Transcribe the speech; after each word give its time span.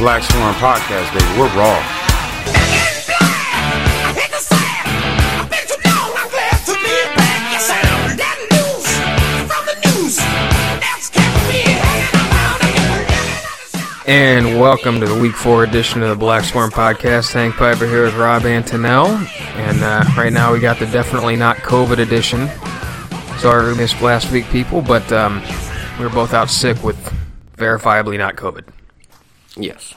Black 0.00 0.22
Swarm 0.22 0.54
Podcast, 0.54 1.12
baby. 1.12 1.38
We're 1.38 1.54
raw. 1.54 1.76
And 14.06 14.58
welcome 14.58 15.00
to 15.00 15.06
the 15.06 15.20
Week 15.20 15.34
4 15.34 15.64
edition 15.64 16.02
of 16.02 16.08
the 16.08 16.16
Black 16.16 16.44
Swarm 16.44 16.70
Podcast. 16.70 17.34
Hank 17.34 17.56
Piper 17.56 17.84
here 17.84 18.04
with 18.04 18.14
Rob 18.14 18.44
Antonell. 18.44 19.06
And 19.56 19.82
uh, 19.82 20.02
right 20.16 20.32
now 20.32 20.50
we 20.50 20.60
got 20.60 20.78
the 20.78 20.86
Definitely 20.86 21.36
Not 21.36 21.58
COVID 21.58 21.98
edition. 21.98 22.48
Sorry 23.38 23.70
we 23.70 23.76
missed 23.76 24.00
last 24.00 24.32
week, 24.32 24.46
people, 24.46 24.80
but 24.80 25.12
um, 25.12 25.42
we 25.98 26.06
were 26.06 26.10
both 26.10 26.32
out 26.32 26.48
sick 26.48 26.82
with 26.82 26.96
verifiably 27.58 28.16
not 28.16 28.36
COVID. 28.36 28.64
Yes. 29.56 29.94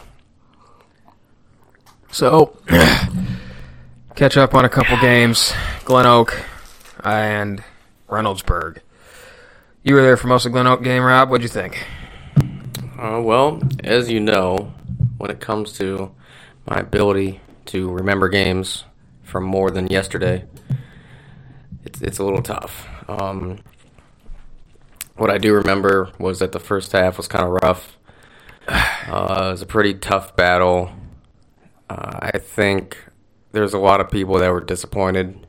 So, 2.12 2.58
catch 4.16 4.38
up 4.38 4.54
on 4.54 4.66
a 4.66 4.70
couple 4.70 4.98
games. 5.00 5.52
Glen 5.86 6.06
Oak 6.06 6.40
and 7.04 7.64
Reynoldsburg. 8.10 8.80
You 9.84 9.95
were 9.95 10.02
there 10.02 10.18
for 10.18 10.28
most 10.28 10.45
of 10.45 10.52
Glen 10.52 10.68
Oak 10.68 10.84
game, 10.84 11.04
Rob. 11.04 11.30
What'd 11.30 11.44
you 11.44 11.50
think? 11.50 11.86
Uh, 12.98 13.20
well, 13.22 13.62
as 13.84 14.10
you 14.10 14.20
know, 14.20 14.73
when 15.18 15.30
it 15.30 15.40
comes 15.40 15.73
to 15.73 16.12
my 16.66 16.78
ability 16.78 17.42
to 17.66 17.92
remember 17.92 18.30
games 18.30 18.86
from 19.23 19.44
more 19.44 19.72
than 19.72 19.88
yesterday, 19.88 20.45
it's 21.84 22.02
it's 22.02 22.20
a 22.20 22.23
little 22.23 22.42
tough. 22.42 22.88
Um, 23.10 23.60
what 25.16 25.30
I 25.30 25.38
do 25.38 25.54
remember 25.54 26.12
was 26.17 26.40
that 26.40 26.52
the 26.52 26.60
first 26.60 26.92
half 26.92 27.17
was 27.17 27.28
kind 27.28 27.44
of 27.44 27.62
rough. 27.64 27.98
Uh, 28.67 29.45
it 29.47 29.52
was 29.52 29.61
a 29.61 29.66
pretty 29.66 29.94
tough 29.94 30.36
battle. 30.36 30.92
Uh, 31.89 32.30
I 32.33 32.38
think 32.39 32.97
there's 33.52 33.73
a 33.73 33.78
lot 33.78 34.02
of 34.02 34.09
people 34.09 34.39
that 34.39 34.52
were 34.52 34.61
disappointed 34.61 35.45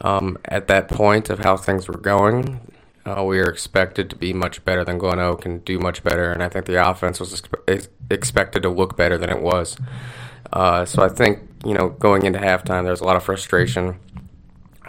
um, 0.00 0.38
at 0.44 0.68
that 0.68 0.88
point 0.88 1.30
of 1.30 1.40
how 1.40 1.56
things 1.56 1.88
were 1.88 1.98
going. 1.98 2.72
Uh, 3.04 3.24
we 3.24 3.38
were 3.38 3.50
expected 3.50 4.08
to 4.10 4.16
be 4.16 4.32
much 4.32 4.64
better 4.64 4.84
than 4.84 4.96
Glen 4.98 5.18
Oak 5.18 5.44
and 5.44 5.64
do 5.64 5.78
much 5.78 6.04
better, 6.04 6.30
and 6.30 6.42
I 6.42 6.48
think 6.48 6.66
the 6.66 6.88
offense 6.88 7.18
was 7.18 7.40
expe- 7.40 7.62
ex- 7.66 7.88
expected 8.10 8.62
to 8.62 8.68
look 8.68 8.96
better 8.96 9.18
than 9.18 9.28
it 9.28 9.42
was. 9.42 9.76
Uh, 10.52 10.84
so 10.84 11.02
I 11.02 11.08
think 11.08 11.40
you 11.64 11.74
know 11.74 11.88
going 11.90 12.24
into 12.24 12.38
halftime, 12.38 12.84
there 12.84 12.92
was 12.92 13.00
a 13.00 13.04
lot 13.04 13.16
of 13.16 13.24
frustration. 13.24 13.98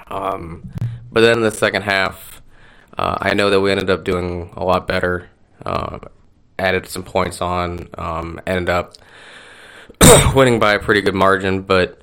Um, 0.08 0.70
but 1.12 1.22
then 1.22 1.38
in 1.38 1.44
the 1.44 1.52
second 1.52 1.84
half, 1.84 2.42
uh, 2.97 3.18
I 3.20 3.34
know 3.34 3.50
that 3.50 3.62
we 3.62 3.72
ended 3.72 3.90
up 3.90 4.03
doing 4.03 4.53
a 4.56 4.64
lot 4.64 4.88
better. 4.88 5.30
Added 6.59 6.88
some 6.88 7.04
points 7.04 7.42
on, 7.42 7.90
um, 7.98 8.40
ended 8.46 8.70
up 8.70 8.96
winning 10.36 10.59
by 10.59 10.73
a 10.73 10.80
pretty 10.80 11.02
good 11.02 11.16
margin, 11.16 11.62
but 11.64 12.02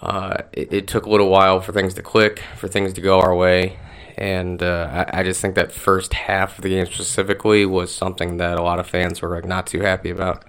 uh, 0.00 0.42
it, 0.52 0.72
it 0.72 0.88
took 0.88 1.06
a 1.06 1.10
little 1.10 1.28
while 1.28 1.60
for 1.60 1.72
things 1.72 1.94
to 1.94 2.02
click, 2.02 2.42
for 2.56 2.68
things 2.68 2.92
to 2.94 3.00
go 3.00 3.20
our 3.20 3.34
way 3.34 3.78
and 4.16 4.62
uh, 4.62 5.06
I, 5.12 5.20
I, 5.20 5.22
just 5.24 5.40
think 5.40 5.56
that 5.56 5.72
first 5.72 6.14
half 6.14 6.58
of 6.58 6.62
the 6.62 6.68
game 6.68 6.86
specifically 6.86 7.66
was 7.66 7.94
something 7.94 8.36
that 8.36 8.58
a 8.58 8.62
lot 8.62 8.78
of 8.78 8.86
fans 8.86 9.20
were 9.20 9.34
like 9.34 9.44
not 9.44 9.66
too 9.66 9.80
happy 9.80 10.10
about. 10.10 10.44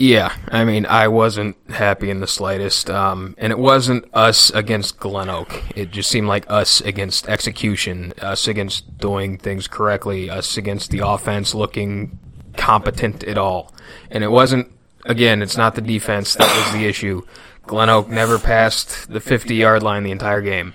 Yeah, 0.00 0.32
I 0.46 0.64
mean, 0.64 0.86
I 0.86 1.08
wasn't 1.08 1.56
happy 1.70 2.08
in 2.08 2.20
the 2.20 2.28
slightest, 2.28 2.88
um, 2.88 3.34
and 3.36 3.50
it 3.50 3.58
wasn't 3.58 4.04
us 4.14 4.50
against 4.50 5.00
Glen 5.00 5.28
Oak. 5.28 5.64
It 5.74 5.90
just 5.90 6.08
seemed 6.08 6.28
like 6.28 6.48
us 6.48 6.80
against 6.80 7.28
execution, 7.28 8.12
us 8.22 8.46
against 8.46 8.98
doing 8.98 9.38
things 9.38 9.66
correctly, 9.66 10.30
us 10.30 10.56
against 10.56 10.92
the 10.92 11.00
offense 11.00 11.52
looking 11.52 12.16
competent 12.56 13.24
at 13.24 13.38
all. 13.38 13.74
And 14.08 14.22
it 14.22 14.30
wasn't. 14.30 14.70
Again, 15.04 15.42
it's 15.42 15.56
not 15.56 15.74
the 15.74 15.80
defense 15.80 16.34
that 16.34 16.64
was 16.64 16.72
the 16.72 16.86
issue. 16.86 17.22
Glen 17.66 17.88
Oak 17.88 18.08
never 18.08 18.38
passed 18.38 19.10
the 19.10 19.20
50 19.20 19.54
yard 19.54 19.82
line 19.82 20.04
the 20.04 20.12
entire 20.12 20.42
game 20.42 20.74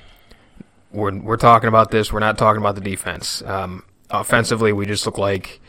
we're 0.93 1.17
we're 1.19 1.37
talking 1.37 1.67
about 1.67 1.91
this. 1.91 2.13
We're 2.13 2.19
not 2.19 2.37
talking 2.37 2.61
about 2.61 2.75
the 2.75 2.81
defense. 2.81 3.41
Um, 3.43 3.83
offensively, 4.09 4.71
we 4.71 4.85
just 4.85 5.05
look 5.05 5.17
like 5.17 5.59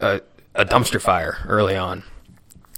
a, 0.00 0.20
a, 0.54 0.64
dumpster 0.64 1.00
fire 1.00 1.38
early 1.46 1.76
on. 1.76 2.02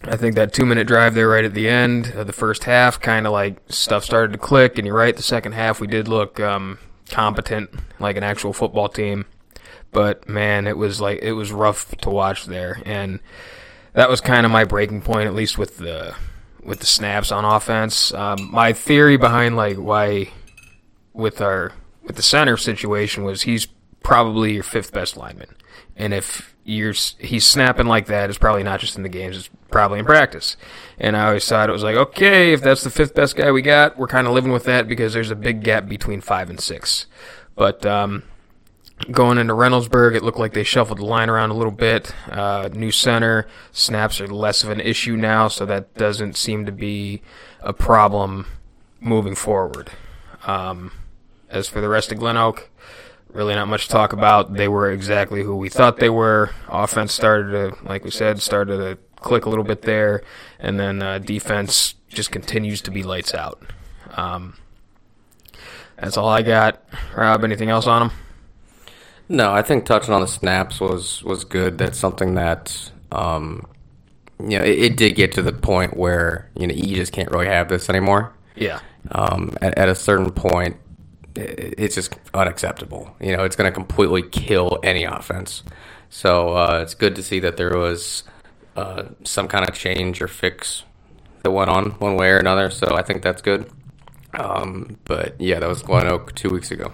I 0.02 0.16
think 0.16 0.36
that 0.36 0.52
two 0.52 0.66
minute 0.66 0.86
drive 0.86 1.14
there 1.14 1.28
right 1.28 1.44
at 1.44 1.54
the 1.54 1.68
end 1.68 2.08
of 2.14 2.26
the 2.26 2.32
first 2.32 2.64
half, 2.64 3.00
kind 3.00 3.26
of 3.26 3.32
like 3.32 3.58
stuff 3.68 4.04
started 4.04 4.32
to 4.32 4.38
click. 4.38 4.78
And 4.78 4.86
you're 4.86 4.96
right, 4.96 5.16
the 5.16 5.22
second 5.22 5.52
half 5.52 5.80
we 5.80 5.86
did 5.86 6.08
look 6.08 6.38
um, 6.38 6.78
competent, 7.08 7.70
like 7.98 8.16
an 8.16 8.22
actual 8.22 8.52
football 8.52 8.88
team. 8.88 9.24
But 9.92 10.28
man, 10.28 10.66
it 10.66 10.76
was 10.76 11.00
like 11.00 11.20
it 11.22 11.32
was 11.32 11.52
rough 11.52 11.96
to 11.98 12.10
watch 12.10 12.44
there, 12.46 12.82
and 12.84 13.20
that 13.94 14.10
was 14.10 14.20
kind 14.20 14.44
of 14.44 14.52
my 14.52 14.64
breaking 14.64 15.02
point, 15.02 15.26
at 15.26 15.34
least 15.34 15.56
with 15.56 15.78
the 15.78 16.14
with 16.62 16.80
the 16.80 16.86
snaps 16.86 17.32
on 17.32 17.44
offense. 17.44 18.12
Um, 18.12 18.50
my 18.50 18.72
theory 18.72 19.16
behind 19.16 19.56
like 19.56 19.76
why 19.76 20.30
with 21.14 21.40
our 21.40 21.72
with 22.02 22.16
the 22.16 22.22
center 22.22 22.56
situation 22.56 23.24
was 23.24 23.42
he's 23.42 23.66
probably 24.02 24.54
your 24.54 24.62
fifth 24.62 24.92
best 24.92 25.16
lineman, 25.16 25.56
and 25.96 26.12
if 26.12 26.54
you're 26.66 26.94
he's 27.18 27.46
snapping 27.46 27.86
like 27.86 28.06
that, 28.06 28.28
it's 28.28 28.38
probably 28.38 28.64
not 28.64 28.80
just 28.80 28.96
in 28.96 29.04
the 29.04 29.08
games; 29.08 29.36
it's 29.36 29.50
probably 29.70 30.00
in 30.00 30.04
practice. 30.04 30.56
And 30.98 31.16
I 31.16 31.28
always 31.28 31.48
thought 31.48 31.68
it 31.68 31.72
was 31.72 31.84
like, 31.84 31.96
okay, 31.96 32.52
if 32.52 32.60
that's 32.60 32.82
the 32.82 32.90
fifth 32.90 33.14
best 33.14 33.36
guy 33.36 33.52
we 33.52 33.62
got, 33.62 33.96
we're 33.96 34.08
kind 34.08 34.26
of 34.26 34.32
living 34.32 34.52
with 34.52 34.64
that 34.64 34.88
because 34.88 35.12
there's 35.12 35.30
a 35.30 35.36
big 35.36 35.62
gap 35.62 35.88
between 35.88 36.20
five 36.20 36.50
and 36.50 36.60
six. 36.60 37.06
But 37.54 37.86
um, 37.86 38.24
going 39.10 39.38
into 39.38 39.54
Reynoldsburg, 39.54 40.16
it 40.16 40.24
looked 40.24 40.38
like 40.38 40.54
they 40.54 40.64
shuffled 40.64 40.98
the 40.98 41.04
line 41.04 41.30
around 41.30 41.50
a 41.50 41.54
little 41.54 41.72
bit. 41.72 42.12
Uh, 42.28 42.68
new 42.72 42.90
center 42.90 43.46
snaps 43.70 44.20
are 44.20 44.26
less 44.26 44.64
of 44.64 44.70
an 44.70 44.80
issue 44.80 45.16
now, 45.16 45.46
so 45.46 45.64
that 45.66 45.94
doesn't 45.94 46.36
seem 46.36 46.66
to 46.66 46.72
be 46.72 47.22
a 47.60 47.72
problem 47.72 48.46
moving 49.00 49.36
forward. 49.36 49.90
Um, 50.46 50.90
as 51.48 51.68
for 51.68 51.80
the 51.80 51.88
rest 51.88 52.10
of 52.10 52.18
Glen 52.18 52.36
Oak, 52.36 52.70
really 53.32 53.54
not 53.54 53.68
much 53.68 53.84
to 53.84 53.90
talk 53.90 54.12
about. 54.12 54.54
They 54.54 54.68
were 54.68 54.90
exactly 54.90 55.42
who 55.42 55.56
we 55.56 55.68
thought 55.68 55.98
they 55.98 56.10
were. 56.10 56.50
Offense 56.68 57.12
started 57.12 57.50
to, 57.50 57.84
like 57.84 58.04
we 58.04 58.10
said, 58.10 58.40
started 58.40 58.78
to 58.78 58.98
click 59.16 59.44
a 59.44 59.48
little 59.48 59.64
bit 59.64 59.82
there, 59.82 60.22
and 60.58 60.78
then 60.78 61.02
uh, 61.02 61.18
defense 61.18 61.94
just 62.08 62.30
continues 62.30 62.80
to 62.82 62.90
be 62.90 63.02
lights 63.02 63.34
out. 63.34 63.62
Um, 64.16 64.56
that's 65.96 66.16
all 66.16 66.28
I 66.28 66.42
got. 66.42 66.82
Rob, 67.16 67.44
anything 67.44 67.70
else 67.70 67.86
on 67.86 68.08
them? 68.08 68.18
No, 69.28 69.52
I 69.52 69.62
think 69.62 69.84
touching 69.84 70.14
on 70.14 70.20
the 70.20 70.28
snaps 70.28 70.80
was 70.80 71.22
was 71.24 71.44
good. 71.44 71.78
That's 71.78 71.98
something 71.98 72.34
that 72.34 72.90
um, 73.10 73.66
you 74.38 74.58
know 74.58 74.64
it, 74.64 74.78
it, 74.78 74.96
did 74.96 75.16
get 75.16 75.32
to 75.32 75.42
the 75.42 75.52
point 75.52 75.96
where 75.96 76.48
you 76.54 76.66
know 76.66 76.74
you 76.74 76.94
just 76.94 77.12
can't 77.12 77.30
really 77.30 77.46
have 77.46 77.68
this 77.68 77.88
anymore. 77.88 78.32
Yeah. 78.54 78.80
Um, 79.10 79.56
at, 79.60 79.76
at 79.78 79.88
a 79.88 79.94
certain 79.94 80.30
point, 80.30 80.76
it's 81.36 81.94
just 81.94 82.14
unacceptable. 82.34 83.14
You 83.20 83.36
know, 83.36 83.44
it's 83.44 83.56
going 83.56 83.70
to 83.70 83.74
completely 83.74 84.22
kill 84.22 84.78
any 84.82 85.04
offense. 85.04 85.62
So 86.08 86.56
uh, 86.56 86.80
it's 86.82 86.94
good 86.94 87.14
to 87.16 87.22
see 87.22 87.40
that 87.40 87.56
there 87.56 87.76
was 87.76 88.24
uh, 88.76 89.04
some 89.24 89.48
kind 89.48 89.68
of 89.68 89.74
change 89.74 90.22
or 90.22 90.28
fix 90.28 90.84
that 91.42 91.50
went 91.50 91.70
on 91.70 91.90
one 91.92 92.16
way 92.16 92.30
or 92.30 92.38
another. 92.38 92.70
So 92.70 92.96
I 92.96 93.02
think 93.02 93.22
that's 93.22 93.42
good. 93.42 93.70
Um, 94.34 94.98
but 95.04 95.40
yeah, 95.40 95.60
that 95.60 95.68
was 95.68 95.82
Glen 95.82 96.08
Oak 96.08 96.34
two 96.34 96.50
weeks 96.50 96.70
ago. 96.70 96.92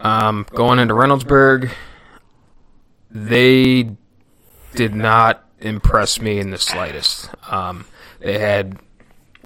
Um, 0.00 0.46
going 0.50 0.78
into 0.78 0.94
Reynoldsburg, 0.94 1.70
they 3.10 3.90
did 4.74 4.94
not 4.94 5.44
impress 5.58 6.20
me 6.20 6.38
in 6.38 6.50
the 6.50 6.58
slightest. 6.58 7.30
Um, 7.50 7.86
they 8.20 8.38
had 8.38 8.78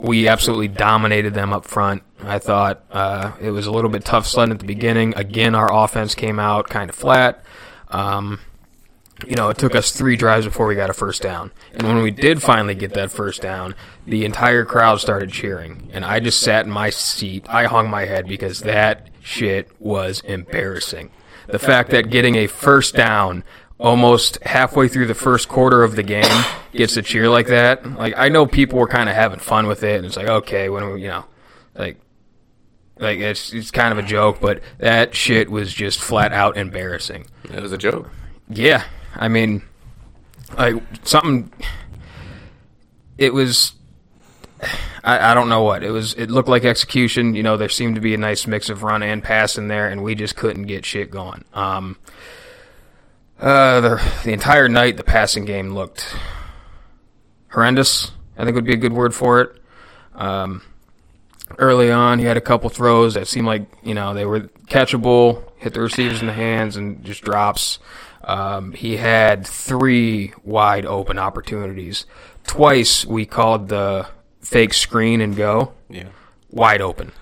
we 0.01 0.29
absolutely 0.29 0.69
dominated 0.69 1.35
them 1.35 1.53
up 1.53 1.65
front. 1.65 2.03
I 2.23 2.39
thought 2.39 2.85
uh, 2.91 3.33
it 3.41 3.51
was 3.51 3.67
a 3.67 3.71
little 3.71 3.91
bit 3.91 4.05
tough 4.05 4.27
sledding 4.27 4.53
at 4.53 4.59
the 4.59 4.67
beginning. 4.67 5.15
Again, 5.17 5.55
our 5.55 5.73
offense 5.73 6.15
came 6.15 6.39
out 6.39 6.69
kind 6.69 6.91
of 6.91 6.97
flat. 6.97 7.45
Um, 7.89 8.41
you 9.27 9.37
know, 9.37 9.51
it 9.51 9.59
took 9.59 9.75
us 9.75 9.91
three 9.91 10.17
drives 10.17 10.47
before 10.47 10.67
we 10.67 10.75
got 10.75 10.91
a 10.91 10.95
first 10.95 11.23
down. 11.23 11.51
And 11.73 11.83
when 11.83 12.03
we 12.03 12.11
did 12.11 12.43
finally 12.43 12.75
get 12.75 12.95
that 12.95 13.11
first 13.11 13.43
down, 13.43 13.75
the 14.07 14.25
entire 14.25 14.65
crowd 14.65 15.01
started 15.01 15.31
cheering. 15.31 15.91
And 15.93 16.05
I 16.05 16.21
just 16.21 16.41
sat 16.41 16.65
in 16.65 16.73
my 16.73 16.91
seat. 16.91 17.45
I 17.49 17.65
hung 17.65 17.91
my 17.91 18.07
head 18.07 18.27
because 18.27 18.61
that 18.61 19.09
shit 19.23 19.71
was 19.79 20.21
embarrassing. 20.23 21.11
The 21.49 21.59
fact 21.59 21.91
that 21.91 22.11
getting 22.11 22.37
a 22.37 22.47
first 22.47 22.95
down 22.95 23.45
almost 23.81 24.39
halfway 24.45 24.89
through 24.89 25.07
the 25.07 25.15
first 25.15 25.49
quarter 25.49 25.83
of 25.83 25.97
the 25.97 26.03
game 26.03 26.45
gets 26.73 26.97
a 26.97 27.03
cheer 27.03 27.29
like 27.29 27.49
that. 27.49 27.85
Like 27.95 28.15
I 28.17 28.29
know 28.29 28.47
people 28.47 28.79
were 28.79 28.87
kind 28.87 29.09
of 29.09 29.15
having 29.15 29.41
fun 29.41 29.67
with 29.67 29.83
it, 29.83 29.97
and 29.97 30.07
it's 30.07 30.17
like 30.17 30.29
okay, 30.29 30.69
when 30.69 30.93
we, 30.93 31.03
you 31.03 31.09
know, 31.09 31.25
like, 31.75 31.99
like 32.99 33.19
it's 33.19 33.53
it's 33.53 33.71
kind 33.71 33.93
of 33.93 33.99
a 33.99 34.07
joke, 34.07 34.41
but 34.41 34.63
that 34.79 35.15
shit 35.15 35.51
was 35.51 35.73
just 35.73 35.99
flat 35.99 36.33
out 36.33 36.57
embarrassing. 36.57 37.27
It 37.45 37.61
was 37.61 37.73
a 37.73 37.79
joke. 37.79 38.11
Yeah, 38.49 38.85
I 39.17 39.29
mean, 39.29 39.63
like 40.57 40.77
something. 41.03 41.51
It 43.19 43.35
was. 43.35 43.73
I, 45.03 45.31
I 45.31 45.35
don't 45.35 45.49
know 45.49 45.63
what 45.63 45.83
it 45.83 45.91
was. 45.91 46.13
It 46.15 46.31
looked 46.31 46.51
like 46.51 46.67
execution. 46.67 47.35
You 47.35 47.43
know, 47.43 47.57
there 47.57 47.71
seemed 47.71 47.95
to 47.95 48.03
be 48.03 48.13
a 48.13 48.19
nice 48.19 48.47
mix 48.47 48.69
of 48.69 48.83
run 48.83 49.03
and 49.03 49.23
pass 49.23 49.57
in 49.57 49.69
there, 49.69 49.89
and 49.89 50.03
we 50.03 50.15
just 50.15 50.37
couldn't 50.37 50.65
get 50.65 50.85
shit 50.85 51.11
going. 51.11 51.45
Um, 51.55 51.97
Uh, 53.41 53.81
the 53.81 54.13
the 54.25 54.33
entire 54.33 54.69
night, 54.69 54.97
the 54.97 55.05
passing 55.05 55.45
game 55.45 55.71
looked 55.75 56.15
horrendous. 57.51 58.11
I 58.37 58.45
think 58.45 58.55
would 58.55 58.65
be 58.65 58.75
a 58.75 58.77
good 58.79 58.93
word 58.93 59.15
for 59.15 59.41
it. 59.41 59.57
Um, 60.15 60.63
early 61.59 61.91
on, 61.91 62.19
he 62.19 62.25
had 62.27 62.37
a 62.37 62.41
couple 62.43 62.69
throws 62.71 63.15
that 63.15 63.27
seemed 63.29 63.47
like 63.47 63.63
you 63.83 63.95
know 63.95 64.13
they 64.15 64.27
were 64.27 64.41
catchable, 64.69 65.43
hit 65.57 65.75
the 65.75 65.81
receivers 65.81 66.21
in 66.21 66.27
the 66.27 66.33
hands, 66.33 66.77
and 66.77 67.03
just 67.05 67.23
drops. 67.23 67.79
Um, 68.23 68.73
he 68.73 68.99
had 68.99 69.47
three 69.47 70.35
wide 70.45 70.85
open 70.85 71.19
opportunities. 71.19 72.05
Twice 72.47 73.07
we 73.07 73.25
called 73.25 73.69
the 73.69 74.07
fake 74.43 74.75
screen 74.75 75.21
and 75.23 75.35
go 75.37 75.73
Yeah. 75.89 76.09
wide 76.51 76.83
open 76.83 77.13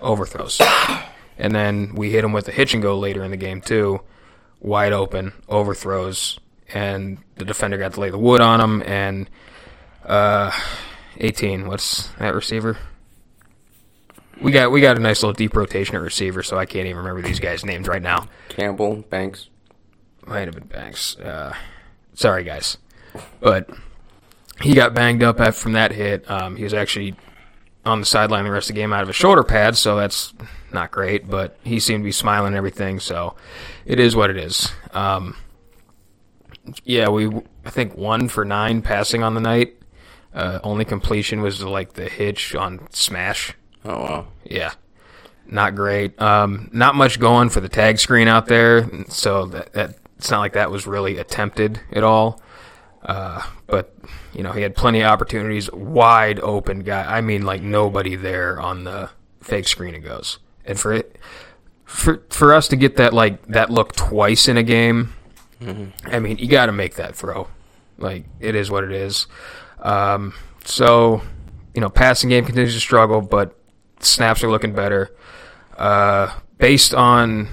overthrows, 0.00 0.60
and 1.38 1.54
then 1.54 1.94
we 1.94 2.10
hit 2.10 2.24
him 2.24 2.32
with 2.32 2.48
a 2.48 2.52
hitch 2.52 2.74
and 2.74 2.82
go 2.82 2.98
later 2.98 3.22
in 3.22 3.30
the 3.30 3.36
game 3.36 3.60
too, 3.60 4.00
wide 4.60 4.92
open 4.92 5.32
overthrows, 5.48 6.38
and 6.72 7.18
the 7.36 7.44
defender 7.44 7.78
got 7.78 7.94
to 7.94 8.00
lay 8.00 8.10
the 8.10 8.18
wood 8.18 8.40
on 8.40 8.60
him. 8.60 8.82
And 8.82 9.30
uh, 10.04 10.50
18, 11.18 11.66
what's 11.66 12.08
that 12.18 12.34
receiver? 12.34 12.78
We 14.40 14.52
got 14.52 14.70
we 14.70 14.80
got 14.80 14.96
a 14.96 15.00
nice 15.00 15.22
little 15.22 15.32
deep 15.32 15.56
rotation 15.56 15.96
at 15.96 16.02
receiver, 16.02 16.42
so 16.44 16.56
I 16.56 16.64
can't 16.64 16.86
even 16.86 16.98
remember 16.98 17.22
these 17.22 17.40
guys' 17.40 17.64
names 17.64 17.88
right 17.88 18.02
now. 18.02 18.28
Campbell, 18.48 19.04
Banks. 19.10 19.48
Might 20.26 20.46
have 20.46 20.54
been 20.54 20.68
Banks. 20.68 21.16
Uh, 21.16 21.54
sorry, 22.14 22.44
guys, 22.44 22.78
but 23.40 23.68
he 24.60 24.74
got 24.74 24.94
banged 24.94 25.24
up 25.24 25.54
from 25.54 25.72
that 25.72 25.90
hit. 25.90 26.30
Um, 26.30 26.54
he 26.54 26.62
was 26.62 26.74
actually 26.74 27.16
on 27.84 28.00
the 28.00 28.06
sideline 28.06 28.44
the 28.44 28.50
rest 28.50 28.70
of 28.70 28.76
the 28.76 28.80
game 28.80 28.92
out 28.92 29.02
of 29.02 29.08
a 29.08 29.12
shoulder 29.12 29.42
pad, 29.42 29.76
so 29.76 29.96
that's 29.96 30.32
not 30.72 30.90
great. 30.90 31.28
But 31.28 31.56
he 31.64 31.80
seemed 31.80 32.02
to 32.02 32.04
be 32.04 32.12
smiling 32.12 32.48
and 32.48 32.56
everything, 32.56 33.00
so 33.00 33.36
it 33.84 34.00
is 34.00 34.14
what 34.14 34.30
it 34.30 34.36
is. 34.36 34.70
Um, 34.92 35.36
yeah, 36.84 37.08
we 37.08 37.28
I 37.64 37.70
think 37.70 37.96
one 37.96 38.28
for 38.28 38.44
nine 38.44 38.82
passing 38.82 39.22
on 39.22 39.34
the 39.34 39.40
night. 39.40 39.74
Uh, 40.34 40.58
only 40.62 40.84
completion 40.84 41.40
was 41.40 41.62
like 41.62 41.94
the 41.94 42.08
hitch 42.08 42.54
on 42.54 42.86
smash. 42.90 43.54
Oh 43.84 43.98
wow. 43.98 44.26
Yeah, 44.44 44.72
not 45.46 45.74
great. 45.74 46.20
Um, 46.20 46.68
not 46.72 46.94
much 46.94 47.18
going 47.18 47.48
for 47.48 47.60
the 47.60 47.68
tag 47.68 47.98
screen 47.98 48.28
out 48.28 48.46
there, 48.46 48.88
so 49.08 49.46
that, 49.46 49.72
that 49.72 49.94
it's 50.16 50.30
not 50.30 50.40
like 50.40 50.52
that 50.52 50.70
was 50.70 50.86
really 50.86 51.18
attempted 51.18 51.80
at 51.92 52.04
all. 52.04 52.42
Uh, 53.02 53.42
but 53.66 53.94
you 54.34 54.42
know, 54.42 54.52
he 54.52 54.62
had 54.62 54.76
plenty 54.76 55.00
of 55.00 55.10
opportunities, 55.10 55.70
wide 55.72 56.40
open 56.40 56.80
guy. 56.80 57.04
I 57.16 57.20
mean, 57.20 57.42
like 57.42 57.62
nobody 57.62 58.16
there 58.16 58.60
on 58.60 58.84
the 58.84 59.10
fake 59.40 59.68
screen 59.68 59.94
it 59.94 60.00
goes, 60.00 60.38
and 60.68 60.78
for 60.78 60.92
it, 60.92 61.16
for 61.84 62.22
for 62.30 62.54
us 62.54 62.68
to 62.68 62.76
get 62.76 62.96
that 62.96 63.12
like 63.12 63.44
that 63.46 63.70
look 63.70 63.94
twice 63.96 64.46
in 64.46 64.56
a 64.56 64.62
game, 64.62 65.14
I 66.04 66.20
mean, 66.20 66.38
you 66.38 66.46
got 66.48 66.66
to 66.66 66.72
make 66.72 66.94
that 66.96 67.16
throw. 67.16 67.48
Like 67.96 68.26
it 68.38 68.54
is 68.54 68.70
what 68.70 68.84
it 68.84 68.92
is. 68.92 69.26
Um, 69.80 70.34
so 70.64 71.22
you 71.74 71.80
know, 71.80 71.88
passing 71.88 72.30
game 72.30 72.44
continues 72.44 72.74
to 72.74 72.80
struggle, 72.80 73.20
but 73.20 73.56
snaps 74.00 74.44
are 74.44 74.50
looking 74.50 74.74
better. 74.74 75.14
Uh, 75.76 76.32
based 76.58 76.94
on 76.94 77.48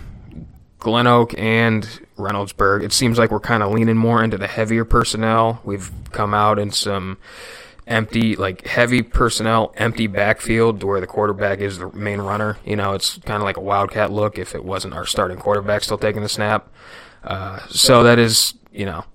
Glen 0.80 1.08
Oak 1.08 1.34
and 1.38 1.84
Reynoldsburg, 2.18 2.84
it 2.84 2.94
seems 2.94 3.18
like 3.18 3.32
we're 3.32 3.40
kind 3.40 3.64
of 3.64 3.72
leaning 3.72 3.98
more 3.98 4.24
into 4.24 4.38
the 4.38 4.48
heavier 4.48 4.86
personnel. 4.86 5.62
We've 5.64 5.92
come 6.12 6.34
out 6.34 6.60
in 6.60 6.72
some 6.72 7.18
empty, 7.88 8.36
like 8.36 8.66
heavy 8.68 9.02
personnel, 9.02 9.74
empty 9.78 10.08
backfield 10.08 10.84
where 10.84 11.00
the 11.00 11.08
quarterback 11.08 11.60
is 11.60 11.78
the 11.78 11.92
main 11.92 12.22
runner. 12.22 12.58
You 12.66 12.76
know, 12.76 12.94
it's 12.94 13.18
kind 13.20 13.38
of 13.38 13.44
like 13.44 13.58
a 13.58 13.62
wildcat 13.62 14.12
look 14.12 14.38
if 14.38 14.56
it 14.56 14.64
wasn't 14.64 14.94
our 14.94 15.06
starting 15.06 15.38
quarterback 15.38 15.84
still 15.84 15.98
taking 15.98 16.22
the 16.22 16.30
snap. 16.30 16.72
Uh, 17.24 17.60
so 17.68 18.04
that 18.04 18.20
is, 18.20 18.56
you 18.72 18.86
know, 18.86 19.06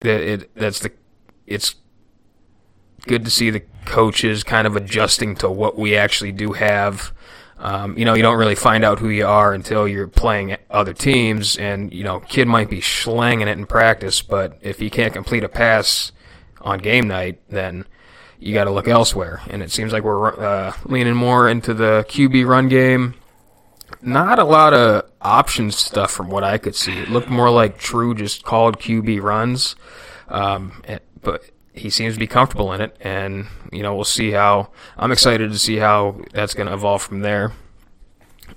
that 0.00 0.20
it 0.20 0.54
that's 0.54 0.80
the 0.80 0.92
it's 1.46 1.74
good 3.06 3.24
to 3.24 3.30
see 3.30 3.50
the 3.50 3.62
coaches 3.84 4.42
kind 4.42 4.66
of 4.66 4.76
adjusting 4.76 5.34
to 5.36 5.50
what 5.50 5.78
we 5.78 5.96
actually 5.96 6.32
do 6.32 6.52
have. 6.52 7.12
Um, 7.58 7.96
you 7.96 8.04
know, 8.04 8.14
you 8.14 8.22
don't 8.22 8.36
really 8.36 8.54
find 8.54 8.84
out 8.84 8.98
who 8.98 9.08
you 9.08 9.26
are 9.26 9.54
until 9.54 9.88
you're 9.88 10.08
playing 10.08 10.56
other 10.70 10.92
teams, 10.92 11.56
and 11.56 11.92
you 11.92 12.04
know, 12.04 12.20
kid 12.20 12.48
might 12.48 12.68
be 12.68 12.82
slanging 12.82 13.48
it 13.48 13.56
in 13.56 13.64
practice, 13.64 14.20
but 14.20 14.58
if 14.60 14.78
he 14.78 14.90
can't 14.90 15.14
complete 15.14 15.42
a 15.42 15.48
pass 15.48 16.12
on 16.66 16.78
game 16.78 17.08
night, 17.08 17.40
then 17.48 17.86
you 18.38 18.52
got 18.52 18.64
to 18.64 18.70
look 18.70 18.88
elsewhere. 18.88 19.40
And 19.48 19.62
it 19.62 19.70
seems 19.70 19.92
like 19.92 20.02
we're 20.02 20.38
uh, 20.38 20.74
leaning 20.84 21.14
more 21.14 21.48
into 21.48 21.72
the 21.72 22.04
QB 22.08 22.46
run 22.46 22.68
game. 22.68 23.14
Not 24.02 24.38
a 24.38 24.44
lot 24.44 24.74
of 24.74 25.08
option 25.20 25.70
stuff 25.70 26.10
from 26.10 26.28
what 26.28 26.44
I 26.44 26.58
could 26.58 26.74
see. 26.74 26.92
It 26.98 27.08
looked 27.08 27.30
more 27.30 27.50
like 27.50 27.78
true, 27.78 28.14
just 28.14 28.44
called 28.44 28.78
QB 28.78 29.22
runs. 29.22 29.76
Um, 30.28 30.82
but 31.22 31.44
he 31.72 31.88
seems 31.88 32.14
to 32.14 32.20
be 32.20 32.26
comfortable 32.26 32.72
in 32.72 32.80
it, 32.80 32.96
and 33.00 33.46
you 33.70 33.82
know 33.82 33.94
we'll 33.94 34.04
see 34.04 34.32
how. 34.32 34.70
I'm 34.96 35.12
excited 35.12 35.52
to 35.52 35.58
see 35.58 35.76
how 35.76 36.20
that's 36.32 36.54
going 36.54 36.66
to 36.66 36.74
evolve 36.74 37.02
from 37.02 37.20
there. 37.20 37.52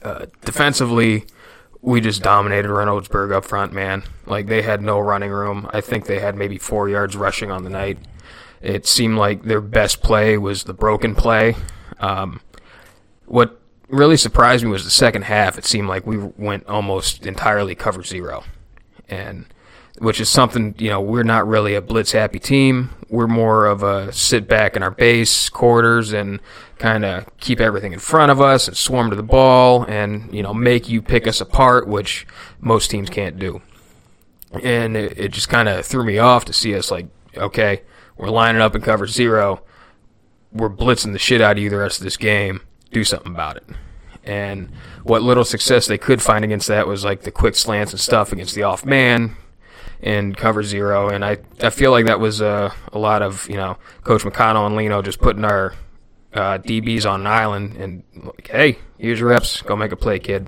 Uh, 0.01 0.25
defensively, 0.45 1.25
we 1.81 2.01
just 2.01 2.21
dominated 2.21 2.69
Reynoldsburg 2.69 3.33
up 3.33 3.45
front, 3.45 3.73
man. 3.73 4.03
Like 4.25 4.47
they 4.47 4.61
had 4.61 4.81
no 4.81 4.99
running 4.99 5.31
room. 5.31 5.69
I 5.73 5.81
think 5.81 6.05
they 6.05 6.19
had 6.19 6.35
maybe 6.35 6.57
four 6.57 6.89
yards 6.89 7.15
rushing 7.15 7.51
on 7.51 7.63
the 7.63 7.69
night. 7.69 7.99
It 8.61 8.85
seemed 8.85 9.17
like 9.17 9.43
their 9.43 9.61
best 9.61 10.01
play 10.01 10.37
was 10.37 10.63
the 10.63 10.73
broken 10.73 11.15
play. 11.15 11.55
Um, 11.99 12.41
what 13.25 13.59
really 13.87 14.17
surprised 14.17 14.63
me 14.63 14.69
was 14.71 14.83
the 14.83 14.89
second 14.89 15.23
half. 15.23 15.57
It 15.57 15.65
seemed 15.65 15.87
like 15.87 16.05
we 16.05 16.17
went 16.17 16.67
almost 16.67 17.25
entirely 17.25 17.75
cover 17.75 18.03
zero, 18.03 18.43
and 19.07 19.45
which 20.00 20.22
is 20.22 20.30
something 20.30 20.74
you 20.78 20.90
know 20.90 21.01
we're 21.01 21.24
not 21.24 21.48
really 21.48 21.75
a 21.75 21.82
blitz 21.82 22.12
happy 22.12 22.39
team. 22.39 22.89
We're 23.10 23.27
more 23.27 23.65
of 23.65 23.84
a 23.84 24.12
sit 24.13 24.48
back 24.48 24.75
in 24.75 24.84
our 24.84 24.91
base 24.91 25.50
quarters 25.50 26.13
and 26.13 26.39
kind 26.77 27.03
of 27.03 27.25
keep 27.39 27.60
everything 27.60 27.91
in 27.91 28.00
front 28.00 28.32
of 28.32 28.39
us 28.39 28.68
and 28.68 28.77
swarm 28.77 29.10
to 29.10 29.15
the 29.15 29.24
ball 29.24 29.84
and 29.84 30.34
you 30.34 30.41
know 30.41 30.53
make 30.53 30.89
you 30.89 31.01
pick 31.01 31.27
us 31.27 31.41
apart, 31.41 31.88
which 31.88 32.25
most 32.60 32.89
teams 32.89 33.10
can't 33.10 33.38
do. 33.38 33.62
And 34.63 34.98
it, 34.98 35.18
it 35.18 35.32
just 35.32 35.50
kind 35.50 35.70
of 35.70 35.86
threw 35.86 36.03
me 36.03 36.18
off 36.18 36.46
to 36.46 36.53
see 36.53 36.74
us 36.75 36.89
like, 36.89 37.08
okay, 37.38 37.84
we're 38.18 38.29
lining 38.29 38.62
up 38.62 38.75
in 38.75 38.82
cover 38.82 39.06
zero, 39.06 39.62
we're 40.51 40.70
blitzing 40.70 41.13
the 41.13 41.20
shit 41.20 41.41
out 41.41 41.58
of 41.58 41.63
you 41.63 41.70
the 41.70 41.77
rest 41.77 42.00
of 42.00 42.03
this 42.03 42.18
game. 42.18 42.62
Do 42.91 43.03
something 43.03 43.32
about 43.32 43.58
it. 43.58 43.65
And 44.24 44.72
what 45.03 45.22
little 45.22 45.46
success 45.46 45.88
they 45.88 45.98
could 45.98 46.22
find 46.22 46.44
against 46.44 46.68
that 46.68 46.88
was 46.88 47.03
like 47.03 47.22
the 47.22 47.32
quick 47.32 47.56
slants 47.56 47.91
and 47.91 48.00
stuff 48.00 48.32
against 48.32 48.56
the 48.56 48.63
off 48.63 48.86
man 48.86 49.36
and 50.01 50.36
cover 50.36 50.63
zero. 50.63 51.10
And 51.10 51.24
I, 51.24 51.38
I 51.62 51.70
feel 51.70 51.91
like 51.91 52.06
that 52.06 52.20
was 52.20 52.41
uh, 52.41 52.74
a 52.91 53.00
lot 53.00 53.22
of, 53.22 53.50
you 53.50 53.58
know, 53.58 53.77
Coach 54.03 54.24
McConnell 54.24 54.65
and 54.65 54.75
Lino 54.75 55.01
just 55.01 55.20
putting 55.20 55.46
our 55.46 55.74
uh, 56.34 56.58
DBs 56.60 57.10
on 57.10 57.22
an 57.22 57.27
island 57.27 57.75
and 57.77 58.03
like, 58.15 58.48
hey, 58.48 58.79
here's 58.98 59.20
your 59.20 59.29
reps. 59.29 59.62
Go 59.62 59.75
make 59.75 59.91
a 59.91 59.98
play, 59.98 60.20
kid. 60.20 60.48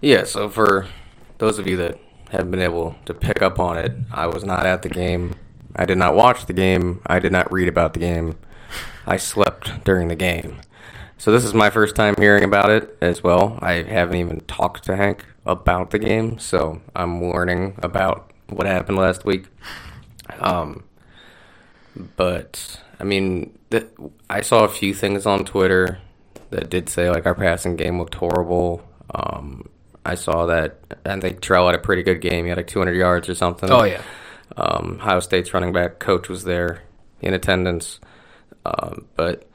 Yeah, 0.00 0.24
so 0.24 0.48
for 0.48 0.86
those 1.38 1.58
of 1.58 1.66
you 1.66 1.76
that 1.78 1.98
have 2.30 2.50
been 2.50 2.60
able 2.60 2.96
to 3.06 3.14
pick 3.14 3.42
up 3.42 3.58
on 3.58 3.78
it, 3.78 3.92
I 4.12 4.26
was 4.26 4.44
not 4.44 4.66
at 4.66 4.82
the 4.82 4.88
game. 4.88 5.34
I 5.76 5.84
did 5.84 5.98
not 5.98 6.14
watch 6.14 6.46
the 6.46 6.52
game. 6.52 7.00
I 7.06 7.18
did 7.18 7.32
not 7.32 7.52
read 7.52 7.68
about 7.68 7.94
the 7.94 8.00
game. 8.00 8.36
I 9.06 9.16
slept 9.16 9.84
during 9.84 10.08
the 10.08 10.16
game. 10.16 10.60
So 11.16 11.32
this 11.32 11.44
is 11.44 11.54
my 11.54 11.70
first 11.70 11.94
time 11.94 12.14
hearing 12.18 12.44
about 12.44 12.70
it 12.70 12.96
as 13.00 13.22
well. 13.22 13.58
I 13.62 13.82
haven't 13.82 14.16
even 14.16 14.40
talked 14.40 14.84
to 14.84 14.96
Hank 14.96 15.24
about 15.46 15.90
the 15.90 15.98
game, 15.98 16.38
so 16.38 16.82
I'm 16.94 17.24
learning 17.24 17.78
about 17.82 18.32
what 18.48 18.66
happened 18.66 18.98
last 18.98 19.24
week. 19.24 19.46
Um, 20.40 20.84
but 22.16 22.80
I 23.00 23.04
mean, 23.04 23.58
th- 23.70 23.88
I 24.28 24.40
saw 24.40 24.64
a 24.64 24.68
few 24.68 24.94
things 24.94 25.26
on 25.26 25.44
Twitter 25.44 25.98
that 26.50 26.70
did 26.70 26.88
say 26.88 27.10
like 27.10 27.26
our 27.26 27.34
passing 27.34 27.76
game 27.76 27.98
looked 27.98 28.16
horrible. 28.16 28.82
Um, 29.14 29.68
I 30.04 30.14
saw 30.14 30.46
that 30.46 30.78
I 31.06 31.18
think 31.20 31.40
Terrell 31.40 31.66
had 31.66 31.74
a 31.74 31.78
pretty 31.80 32.02
good 32.02 32.20
game. 32.20 32.44
He 32.44 32.48
had 32.50 32.58
like 32.58 32.66
200 32.66 32.92
yards 32.94 33.28
or 33.28 33.34
something. 33.34 33.70
Oh, 33.70 33.84
yeah. 33.84 34.02
Um, 34.56 34.98
Ohio 35.00 35.20
State's 35.20 35.54
running 35.54 35.72
back 35.72 35.98
coach 35.98 36.28
was 36.28 36.44
there 36.44 36.82
in 37.20 37.32
attendance, 37.32 37.98
um, 38.66 39.06
but 39.16 39.48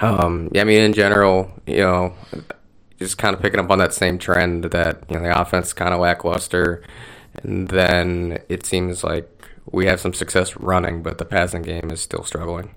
um, 0.00 0.48
yeah, 0.52 0.62
I 0.62 0.64
mean 0.64 0.82
in 0.82 0.92
general, 0.92 1.50
you 1.66 1.78
know, 1.78 2.14
just 2.98 3.18
kind 3.18 3.34
of 3.34 3.40
picking 3.40 3.60
up 3.60 3.70
on 3.70 3.78
that 3.78 3.94
same 3.94 4.18
trend 4.18 4.64
that 4.64 5.02
you 5.08 5.16
know 5.16 5.22
the 5.22 5.40
offense 5.40 5.72
kind 5.72 5.94
of 5.94 6.00
lackluster, 6.00 6.82
and 7.42 7.68
then 7.68 8.38
it 8.48 8.66
seems 8.66 9.04
like 9.04 9.28
we 9.70 9.86
have 9.86 10.00
some 10.00 10.14
success 10.14 10.56
running, 10.56 11.02
but 11.02 11.18
the 11.18 11.24
passing 11.24 11.62
game 11.62 11.90
is 11.90 12.00
still 12.00 12.24
struggling. 12.24 12.74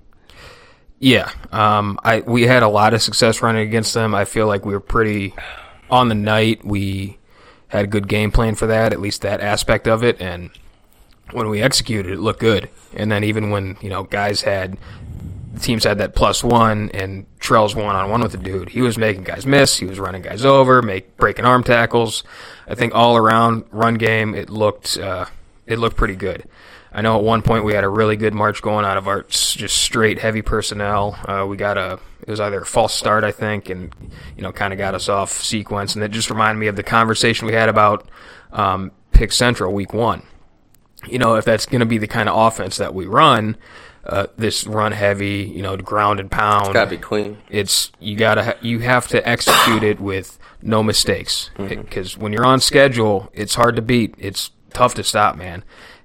Yeah, 0.98 1.30
um, 1.50 1.98
I 2.04 2.20
we 2.20 2.42
had 2.42 2.62
a 2.62 2.68
lot 2.68 2.94
of 2.94 3.02
success 3.02 3.42
running 3.42 3.66
against 3.66 3.94
them. 3.94 4.14
I 4.14 4.24
feel 4.24 4.46
like 4.46 4.64
we 4.64 4.72
were 4.72 4.80
pretty 4.80 5.34
on 5.90 6.08
the 6.08 6.14
night. 6.14 6.64
We 6.64 7.18
had 7.68 7.84
a 7.84 7.88
good 7.88 8.06
game 8.06 8.30
plan 8.30 8.54
for 8.54 8.66
that, 8.66 8.92
at 8.92 9.00
least 9.00 9.22
that 9.22 9.40
aspect 9.40 9.88
of 9.88 10.04
it. 10.04 10.20
And 10.20 10.50
when 11.32 11.48
we 11.48 11.60
executed, 11.60 12.12
it 12.12 12.20
looked 12.20 12.40
good. 12.40 12.68
And 12.94 13.10
then 13.10 13.24
even 13.24 13.50
when 13.50 13.76
you 13.80 13.88
know 13.88 14.04
guys 14.04 14.42
had 14.42 14.78
teams 15.60 15.84
had 15.84 15.98
that 15.98 16.14
plus 16.14 16.42
one, 16.42 16.90
and 16.94 17.26
Trell's 17.38 17.74
one 17.74 17.94
on 17.94 18.10
one 18.10 18.22
with 18.22 18.32
the 18.32 18.38
dude. 18.38 18.70
He 18.70 18.80
was 18.80 18.98
making 18.98 19.24
guys 19.24 19.46
miss. 19.46 19.78
He 19.78 19.86
was 19.86 19.98
running 19.98 20.22
guys 20.22 20.44
over, 20.44 20.82
make 20.82 21.16
breaking 21.16 21.44
arm 21.44 21.64
tackles. 21.64 22.24
I 22.66 22.74
think 22.74 22.94
all 22.94 23.16
around 23.16 23.64
run 23.70 23.94
game, 23.94 24.34
it 24.34 24.50
looked 24.50 24.98
uh, 24.98 25.26
it 25.66 25.78
looked 25.78 25.96
pretty 25.96 26.16
good. 26.16 26.48
I 26.94 27.00
know 27.00 27.16
at 27.16 27.24
one 27.24 27.42
point 27.42 27.64
we 27.64 27.72
had 27.72 27.84
a 27.84 27.88
really 27.88 28.16
good 28.16 28.34
march 28.34 28.60
going 28.60 28.84
out 28.84 28.98
of 28.98 29.08
our 29.08 29.22
just 29.22 29.78
straight 29.78 30.18
heavy 30.18 30.42
personnel. 30.42 31.18
Uh, 31.26 31.46
we 31.46 31.56
got 31.56 31.78
a 31.78 31.98
it 32.22 32.28
was 32.28 32.40
either 32.40 32.60
a 32.60 32.66
false 32.66 32.94
start, 32.94 33.24
I 33.24 33.32
think, 33.32 33.68
and 33.70 33.94
you 34.36 34.42
know 34.42 34.52
kind 34.52 34.72
of 34.72 34.78
got 34.78 34.94
us 34.94 35.08
off 35.08 35.32
sequence, 35.32 35.94
and 35.94 36.04
it 36.04 36.10
just 36.10 36.30
reminded 36.30 36.60
me 36.60 36.66
of 36.66 36.76
the 36.76 36.82
conversation 36.82 37.46
we 37.46 37.54
had 37.54 37.68
about 37.68 38.08
um, 38.52 38.92
Pick 39.12 39.32
Central 39.32 39.72
week 39.72 39.92
one. 39.92 40.22
You 41.06 41.18
know, 41.18 41.34
if 41.34 41.44
that's 41.44 41.66
going 41.66 41.80
to 41.80 41.86
be 41.86 41.98
the 41.98 42.06
kind 42.06 42.28
of 42.28 42.38
offense 42.38 42.76
that 42.76 42.94
we 42.94 43.06
run, 43.06 43.56
uh, 44.04 44.26
this 44.36 44.66
run 44.66 44.92
heavy, 44.92 45.52
you 45.54 45.62
know, 45.62 45.76
ground 45.76 46.20
and 46.20 46.30
pound. 46.30 46.66
It's 46.66 46.74
gotta 46.74 46.90
be 46.90 46.96
clean. 46.98 47.38
It's 47.48 47.92
you 48.00 48.16
gotta 48.16 48.44
ha- 48.44 48.58
you 48.60 48.80
have 48.80 49.08
to 49.08 49.26
execute 49.28 49.82
it 49.82 50.00
with 50.00 50.38
no 50.60 50.82
mistakes 50.82 51.50
because 51.56 52.12
mm-hmm. 52.12 52.22
when 52.22 52.32
you're 52.32 52.46
on 52.46 52.60
schedule, 52.60 53.30
it's 53.32 53.54
hard 53.54 53.76
to 53.76 53.82
beat. 53.82 54.14
It's 54.18 54.50
tough 54.72 54.94
to 54.94 55.04
stop, 55.04 55.36
man. 55.36 55.64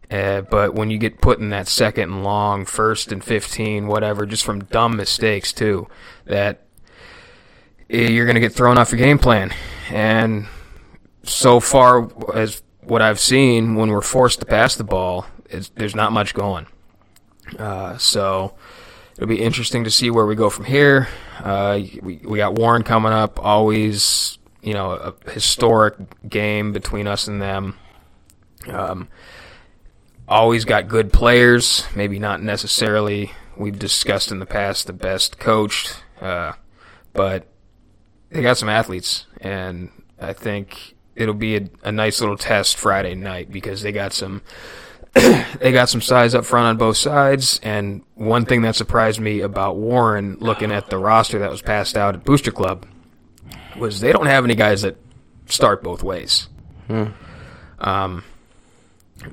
Uh, 0.09 0.41
but 0.41 0.73
when 0.73 0.89
you 0.89 0.97
get 0.97 1.19
put 1.19 1.39
in 1.39 1.49
that 1.49 1.67
second 1.67 2.11
and 2.11 2.23
long, 2.23 2.65
first 2.65 3.11
and 3.11 3.23
15, 3.23 3.87
whatever, 3.87 4.25
just 4.25 4.45
from 4.45 4.63
dumb 4.65 4.95
mistakes, 4.95 5.51
too, 5.51 5.87
that 6.25 6.65
eh, 7.89 8.07
you're 8.07 8.25
going 8.25 8.35
to 8.35 8.41
get 8.41 8.53
thrown 8.53 8.77
off 8.77 8.91
your 8.91 8.99
game 8.99 9.19
plan. 9.19 9.53
And 9.89 10.47
so 11.23 11.59
far, 11.59 12.09
as 12.33 12.61
what 12.81 13.01
I've 13.01 13.19
seen, 13.19 13.75
when 13.75 13.89
we're 13.89 14.01
forced 14.01 14.39
to 14.39 14.45
pass 14.45 14.75
the 14.75 14.85
ball, 14.85 15.25
there's 15.75 15.95
not 15.95 16.13
much 16.13 16.33
going. 16.33 16.67
Uh, 17.57 17.97
so 17.97 18.55
it'll 19.15 19.27
be 19.27 19.41
interesting 19.41 19.83
to 19.83 19.91
see 19.91 20.09
where 20.09 20.25
we 20.25 20.35
go 20.35 20.49
from 20.49 20.65
here. 20.65 21.07
Uh, 21.39 21.79
we, 22.01 22.17
we 22.23 22.37
got 22.37 22.55
Warren 22.55 22.83
coming 22.83 23.13
up, 23.13 23.43
always, 23.43 24.37
you 24.61 24.73
know, 24.73 24.91
a 24.91 25.31
historic 25.31 25.95
game 26.27 26.73
between 26.73 27.07
us 27.07 27.27
and 27.27 27.41
them. 27.41 27.77
Um, 28.67 29.07
always 30.27 30.65
got 30.65 30.87
good 30.87 31.13
players, 31.13 31.85
maybe 31.95 32.19
not 32.19 32.41
necessarily 32.41 33.31
we've 33.57 33.79
discussed 33.79 34.31
in 34.31 34.39
the 34.39 34.45
past 34.45 34.87
the 34.87 34.93
best 34.93 35.39
coached, 35.39 36.03
uh, 36.21 36.53
but 37.13 37.47
they 38.29 38.41
got 38.41 38.57
some 38.57 38.69
athletes, 38.69 39.25
and 39.41 39.89
I 40.19 40.33
think 40.33 40.95
it'll 41.15 41.33
be 41.33 41.57
a, 41.57 41.69
a 41.83 41.91
nice 41.91 42.19
little 42.19 42.37
test 42.37 42.77
Friday 42.77 43.15
night 43.15 43.51
because 43.51 43.81
they 43.81 43.91
got 43.91 44.13
some 44.13 44.41
they 45.59 45.71
got 45.71 45.89
some 45.89 46.01
size 46.01 46.35
up 46.35 46.45
front 46.45 46.67
on 46.67 46.77
both 46.77 46.97
sides. 46.97 47.59
And 47.63 48.03
one 48.15 48.45
thing 48.45 48.61
that 48.63 48.75
surprised 48.75 49.19
me 49.19 49.41
about 49.41 49.77
Warren, 49.77 50.37
looking 50.39 50.71
at 50.71 50.89
the 50.89 50.97
roster 50.97 51.39
that 51.39 51.51
was 51.51 51.61
passed 51.61 51.97
out 51.97 52.15
at 52.15 52.23
Booster 52.23 52.51
Club, 52.51 52.85
was 53.77 53.99
they 53.99 54.11
don't 54.11 54.25
have 54.25 54.43
any 54.43 54.55
guys 54.55 54.81
that 54.81 54.97
start 55.47 55.83
both 55.83 56.03
ways. 56.03 56.47
Hmm. 56.87 57.05
Um, 57.79 58.23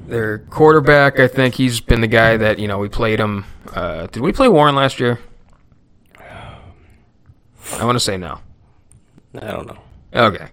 their 0.06 0.38
quarterback, 0.38 1.20
I 1.20 1.28
think 1.28 1.54
he's 1.54 1.80
been 1.80 2.00
the 2.00 2.06
guy 2.06 2.36
that 2.36 2.58
you 2.58 2.68
know 2.68 2.78
we 2.78 2.88
played 2.88 3.20
him. 3.20 3.44
Uh, 3.72 4.06
did 4.06 4.22
we 4.22 4.32
play 4.32 4.48
Warren 4.48 4.74
last 4.74 5.00
year? 5.00 5.18
I 6.18 7.84
want 7.84 7.96
to 7.96 8.00
say 8.00 8.16
no. 8.16 8.40
I 9.34 9.50
don't 9.50 9.66
know. 9.66 9.78
Okay, 10.14 10.48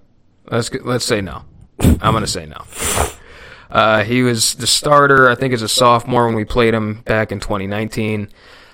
let's 0.50 0.74
let's 0.74 1.06
say 1.06 1.22
no. 1.22 1.44
I'm 1.80 2.14
gonna 2.14 2.28
say 2.28 2.46
no. 2.46 2.64
Uh, 3.72 4.04
he 4.04 4.22
was 4.22 4.56
the 4.56 4.68
starter, 4.68 5.30
I 5.30 5.36
think, 5.36 5.54
as 5.54 5.62
a 5.62 5.70
sophomore 5.70 6.26
when 6.26 6.36
we 6.36 6.46
played 6.46 6.74
him 6.74 7.02
back 7.02 7.32
in 7.32 7.40
2019. 7.40 8.30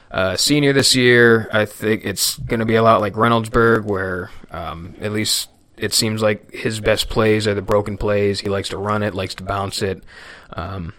Uh, 0.09 0.35
senior 0.35 0.73
this 0.73 0.95
year, 0.95 1.49
I 1.51 1.65
think 1.65 2.05
it's 2.05 2.37
going 2.37 2.61
to 2.61 2.65
be 2.65 2.75
a 2.75 2.83
lot 2.83 3.01
like 3.01 3.13
Reynoldsburg, 3.13 3.83
where 3.83 4.31
um, 4.51 4.95
at 5.01 5.11
least 5.11 5.49
it 5.77 5.93
seems 5.93 6.21
like 6.21 6.51
his 6.51 6.79
best 6.79 7.09
plays 7.09 7.45
are 7.47 7.53
the 7.53 7.61
broken 7.61 7.97
plays. 7.97 8.39
He 8.39 8.49
likes 8.49 8.69
to 8.69 8.77
run 8.77 9.03
it, 9.03 9.13
likes 9.13 9.35
to 9.35 9.43
bounce 9.43 9.81
it. 9.81 10.03
Um, 10.53 10.93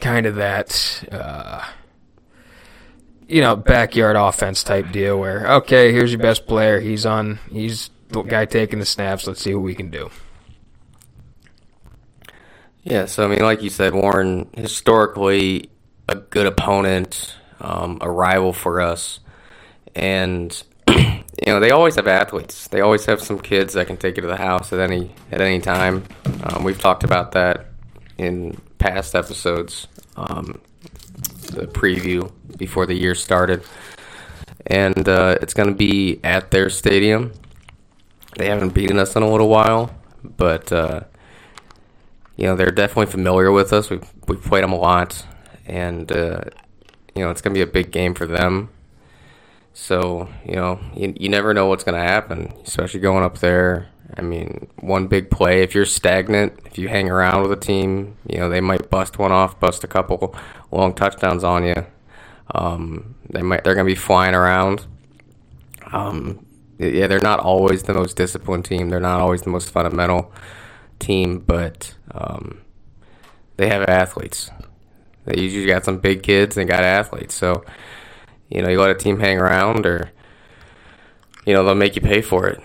kind 0.00 0.26
of 0.26 0.34
that, 0.36 1.04
uh, 1.10 1.66
you 3.28 3.40
know, 3.40 3.56
backyard 3.56 4.16
offense 4.16 4.62
type 4.62 4.92
deal 4.92 5.18
where, 5.18 5.50
okay, 5.54 5.92
here's 5.92 6.12
your 6.12 6.20
best 6.20 6.46
player. 6.46 6.80
He's 6.80 7.06
on, 7.06 7.38
he's 7.50 7.90
the 8.08 8.22
guy 8.22 8.44
taking 8.44 8.80
the 8.80 8.86
snaps. 8.86 9.26
Let's 9.26 9.40
see 9.40 9.54
what 9.54 9.62
we 9.62 9.74
can 9.74 9.90
do. 9.90 10.10
Yeah, 12.82 13.04
so 13.06 13.24
I 13.24 13.28
mean, 13.28 13.40
like 13.40 13.62
you 13.62 13.68
said, 13.70 13.94
Warren, 13.94 14.48
historically 14.56 15.68
a 16.08 16.14
good 16.14 16.46
opponent, 16.46 17.36
um, 17.60 17.98
a 18.00 18.10
rival 18.10 18.52
for 18.52 18.80
us, 18.80 19.20
and 19.94 20.62
you 20.88 21.22
know 21.46 21.60
they 21.60 21.72
always 21.72 21.96
have 21.96 22.08
athletes. 22.08 22.68
They 22.68 22.80
always 22.80 23.04
have 23.04 23.20
some 23.20 23.38
kids 23.38 23.74
that 23.74 23.86
can 23.86 23.98
take 23.98 24.16
you 24.16 24.22
to 24.22 24.28
the 24.28 24.36
house 24.36 24.72
at 24.72 24.80
any 24.80 25.14
at 25.30 25.42
any 25.42 25.60
time. 25.60 26.04
Um, 26.42 26.64
we've 26.64 26.80
talked 26.80 27.04
about 27.04 27.32
that 27.32 27.66
in 28.16 28.58
past 28.78 29.14
episodes, 29.14 29.86
um, 30.16 30.58
the 31.52 31.66
preview 31.66 32.32
before 32.56 32.86
the 32.86 32.94
year 32.94 33.14
started, 33.14 33.62
and 34.66 35.06
uh, 35.06 35.36
it's 35.42 35.52
going 35.52 35.68
to 35.68 35.74
be 35.74 36.18
at 36.24 36.50
their 36.50 36.70
stadium. 36.70 37.32
They 38.38 38.46
haven't 38.46 38.72
beaten 38.72 38.98
us 38.98 39.16
in 39.16 39.22
a 39.22 39.30
little 39.30 39.48
while, 39.48 39.94
but. 40.24 40.72
Uh, 40.72 41.00
you 42.40 42.46
know 42.46 42.56
they're 42.56 42.70
definitely 42.70 43.12
familiar 43.12 43.52
with 43.52 43.72
us. 43.72 43.90
We've 43.90 44.10
we've 44.26 44.42
played 44.42 44.64
them 44.64 44.72
a 44.72 44.78
lot, 44.78 45.26
and 45.66 46.10
uh, 46.10 46.40
you 47.14 47.22
know 47.22 47.30
it's 47.30 47.42
gonna 47.42 47.54
be 47.54 47.60
a 47.60 47.66
big 47.66 47.92
game 47.92 48.14
for 48.14 48.26
them. 48.26 48.70
So 49.74 50.26
you 50.44 50.56
know 50.56 50.80
you, 50.96 51.12
you 51.20 51.28
never 51.28 51.52
know 51.52 51.66
what's 51.66 51.84
gonna 51.84 51.98
happen, 52.00 52.54
especially 52.64 53.00
going 53.00 53.22
up 53.22 53.38
there. 53.38 53.88
I 54.16 54.22
mean, 54.22 54.68
one 54.80 55.06
big 55.06 55.30
play. 55.30 55.62
If 55.62 55.74
you're 55.74 55.84
stagnant, 55.84 56.58
if 56.64 56.78
you 56.78 56.88
hang 56.88 57.10
around 57.10 57.42
with 57.42 57.52
a 57.52 57.60
team, 57.60 58.16
you 58.26 58.38
know 58.38 58.48
they 58.48 58.62
might 58.62 58.88
bust 58.88 59.18
one 59.18 59.32
off, 59.32 59.60
bust 59.60 59.84
a 59.84 59.86
couple 59.86 60.34
long 60.72 60.94
touchdowns 60.94 61.44
on 61.44 61.64
you. 61.64 61.86
Um, 62.54 63.16
they 63.28 63.42
might 63.42 63.64
they're 63.64 63.74
gonna 63.74 63.84
be 63.84 63.94
flying 63.94 64.34
around. 64.34 64.86
Um, 65.92 66.46
yeah, 66.78 67.06
they're 67.06 67.20
not 67.20 67.40
always 67.40 67.82
the 67.82 67.92
most 67.92 68.16
disciplined 68.16 68.64
team. 68.64 68.88
They're 68.88 68.98
not 68.98 69.20
always 69.20 69.42
the 69.42 69.50
most 69.50 69.70
fundamental 69.70 70.32
team, 70.98 71.40
but 71.40 71.94
um, 72.12 72.62
they 73.56 73.68
have 73.68 73.82
athletes. 73.88 74.50
They 75.24 75.40
usually 75.40 75.66
got 75.66 75.84
some 75.84 75.98
big 75.98 76.22
kids 76.22 76.56
and 76.56 76.68
got 76.68 76.82
athletes. 76.82 77.34
So, 77.34 77.64
you 78.48 78.62
know, 78.62 78.70
you 78.70 78.80
let 78.80 78.90
a 78.90 78.94
team 78.94 79.20
hang 79.20 79.38
around, 79.38 79.86
or 79.86 80.10
you 81.46 81.54
know, 81.54 81.64
they'll 81.64 81.74
make 81.74 81.96
you 81.96 82.02
pay 82.02 82.22
for 82.22 82.46
it, 82.46 82.60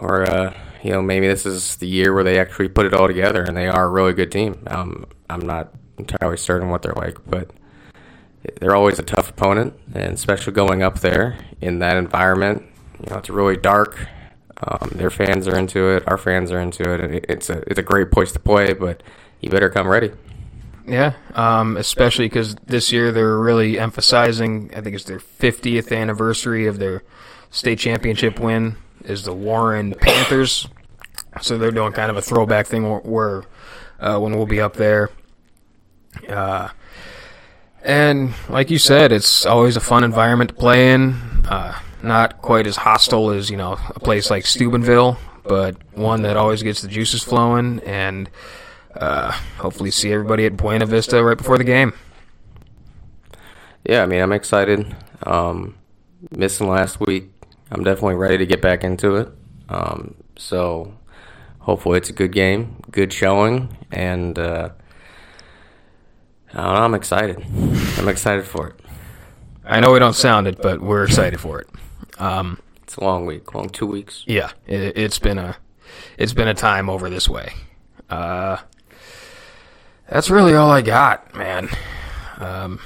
or 0.00 0.22
uh, 0.30 0.54
you 0.82 0.90
know, 0.90 1.00
maybe 1.00 1.26
this 1.26 1.46
is 1.46 1.76
the 1.76 1.88
year 1.88 2.12
where 2.12 2.24
they 2.24 2.38
actually 2.38 2.68
put 2.68 2.86
it 2.86 2.92
all 2.92 3.06
together 3.06 3.42
and 3.42 3.56
they 3.56 3.66
are 3.66 3.86
a 3.86 3.90
really 3.90 4.12
good 4.12 4.30
team. 4.30 4.62
Um, 4.66 5.06
I'm 5.30 5.40
not 5.40 5.72
entirely 5.98 6.36
certain 6.36 6.68
what 6.68 6.82
they're 6.82 6.92
like, 6.92 7.18
but 7.26 7.50
they're 8.60 8.76
always 8.76 8.98
a 8.98 9.02
tough 9.02 9.30
opponent, 9.30 9.74
and 9.94 10.12
especially 10.12 10.52
going 10.52 10.82
up 10.82 11.00
there 11.00 11.38
in 11.60 11.78
that 11.78 11.96
environment. 11.96 12.64
You 13.02 13.10
know, 13.10 13.18
it's 13.18 13.30
really 13.30 13.56
dark. 13.56 14.06
Um, 14.62 14.90
their 14.94 15.10
fans 15.10 15.48
are 15.48 15.56
into 15.56 15.88
it. 15.90 16.04
Our 16.06 16.18
fans 16.18 16.52
are 16.52 16.60
into 16.60 16.92
it. 16.92 17.24
It's 17.28 17.50
a 17.50 17.62
it's 17.66 17.78
a 17.78 17.82
great 17.82 18.10
place 18.10 18.32
to 18.32 18.38
play, 18.38 18.72
but 18.72 19.02
you 19.40 19.50
better 19.50 19.68
come 19.68 19.88
ready. 19.88 20.12
Yeah, 20.86 21.14
um, 21.34 21.76
especially 21.76 22.26
because 22.26 22.54
this 22.66 22.92
year 22.92 23.10
they're 23.10 23.38
really 23.38 23.78
emphasizing. 23.78 24.70
I 24.76 24.80
think 24.82 24.94
it's 24.94 25.04
their 25.04 25.18
50th 25.18 25.96
anniversary 25.96 26.66
of 26.66 26.78
their 26.78 27.02
state 27.50 27.78
championship 27.78 28.38
win 28.38 28.76
is 29.04 29.24
the 29.24 29.32
Warren 29.32 29.94
Panthers. 29.94 30.68
So 31.40 31.58
they're 31.58 31.70
doing 31.70 31.92
kind 31.92 32.10
of 32.10 32.16
a 32.16 32.22
throwback 32.22 32.66
thing 32.66 32.84
where, 32.84 33.44
uh, 33.98 34.18
when 34.18 34.36
we'll 34.36 34.46
be 34.46 34.60
up 34.60 34.74
there. 34.74 35.10
Uh, 36.28 36.68
and 37.82 38.34
like 38.48 38.70
you 38.70 38.78
said, 38.78 39.10
it's 39.10 39.44
always 39.44 39.76
a 39.76 39.80
fun 39.80 40.04
environment 40.04 40.50
to 40.50 40.56
play 40.56 40.92
in. 40.92 41.14
Uh, 41.48 41.78
not 42.04 42.42
quite 42.42 42.66
as 42.66 42.76
hostile 42.76 43.30
as 43.30 43.50
you 43.50 43.56
know 43.56 43.78
a 43.94 44.00
place 44.00 44.30
like 44.30 44.46
Steubenville, 44.46 45.18
but 45.44 45.76
one 45.94 46.22
that 46.22 46.36
always 46.36 46.62
gets 46.62 46.82
the 46.82 46.88
juices 46.88 47.22
flowing, 47.22 47.80
and 47.80 48.30
uh, 48.94 49.32
hopefully 49.58 49.90
see 49.90 50.12
everybody 50.12 50.46
at 50.46 50.56
Buena 50.56 50.86
Vista 50.86 51.22
right 51.22 51.36
before 51.36 51.58
the 51.58 51.64
game. 51.64 51.92
Yeah, 53.84 54.02
I 54.02 54.06
mean 54.06 54.20
I'm 54.20 54.32
excited. 54.32 54.94
Um, 55.24 55.76
missing 56.30 56.68
last 56.68 57.00
week, 57.00 57.30
I'm 57.70 57.84
definitely 57.84 58.16
ready 58.16 58.38
to 58.38 58.46
get 58.46 58.62
back 58.62 58.84
into 58.84 59.16
it. 59.16 59.28
Um, 59.68 60.14
so 60.36 60.94
hopefully 61.60 61.98
it's 61.98 62.10
a 62.10 62.12
good 62.12 62.32
game, 62.32 62.76
good 62.90 63.12
showing, 63.12 63.76
and 63.90 64.38
uh, 64.38 64.70
I'm 66.52 66.94
excited. 66.94 67.42
I'm 67.98 68.08
excited 68.08 68.46
for 68.46 68.68
it. 68.68 68.80
I 69.64 69.80
know 69.80 69.92
we 69.92 69.98
don't 69.98 70.14
sound 70.14 70.46
it, 70.46 70.60
but 70.60 70.80
we're 70.80 71.04
excited 71.04 71.40
for 71.40 71.60
it. 71.60 71.68
Um, 72.18 72.58
it's 72.82 72.96
a 72.96 73.04
long 73.04 73.26
week, 73.26 73.54
long 73.54 73.68
two 73.68 73.86
weeks. 73.86 74.24
Yeah, 74.26 74.52
it, 74.66 74.96
has 74.96 75.18
been 75.18 75.38
a 75.38 75.56
it's 76.18 76.32
been 76.32 76.48
a 76.48 76.54
time 76.54 76.88
over 76.88 77.10
this 77.10 77.28
way. 77.28 77.52
Uh, 78.08 78.58
that's 80.08 80.30
really 80.30 80.54
all 80.54 80.70
I 80.70 80.82
got, 80.82 81.34
man. 81.34 81.68
Um, 82.38 82.80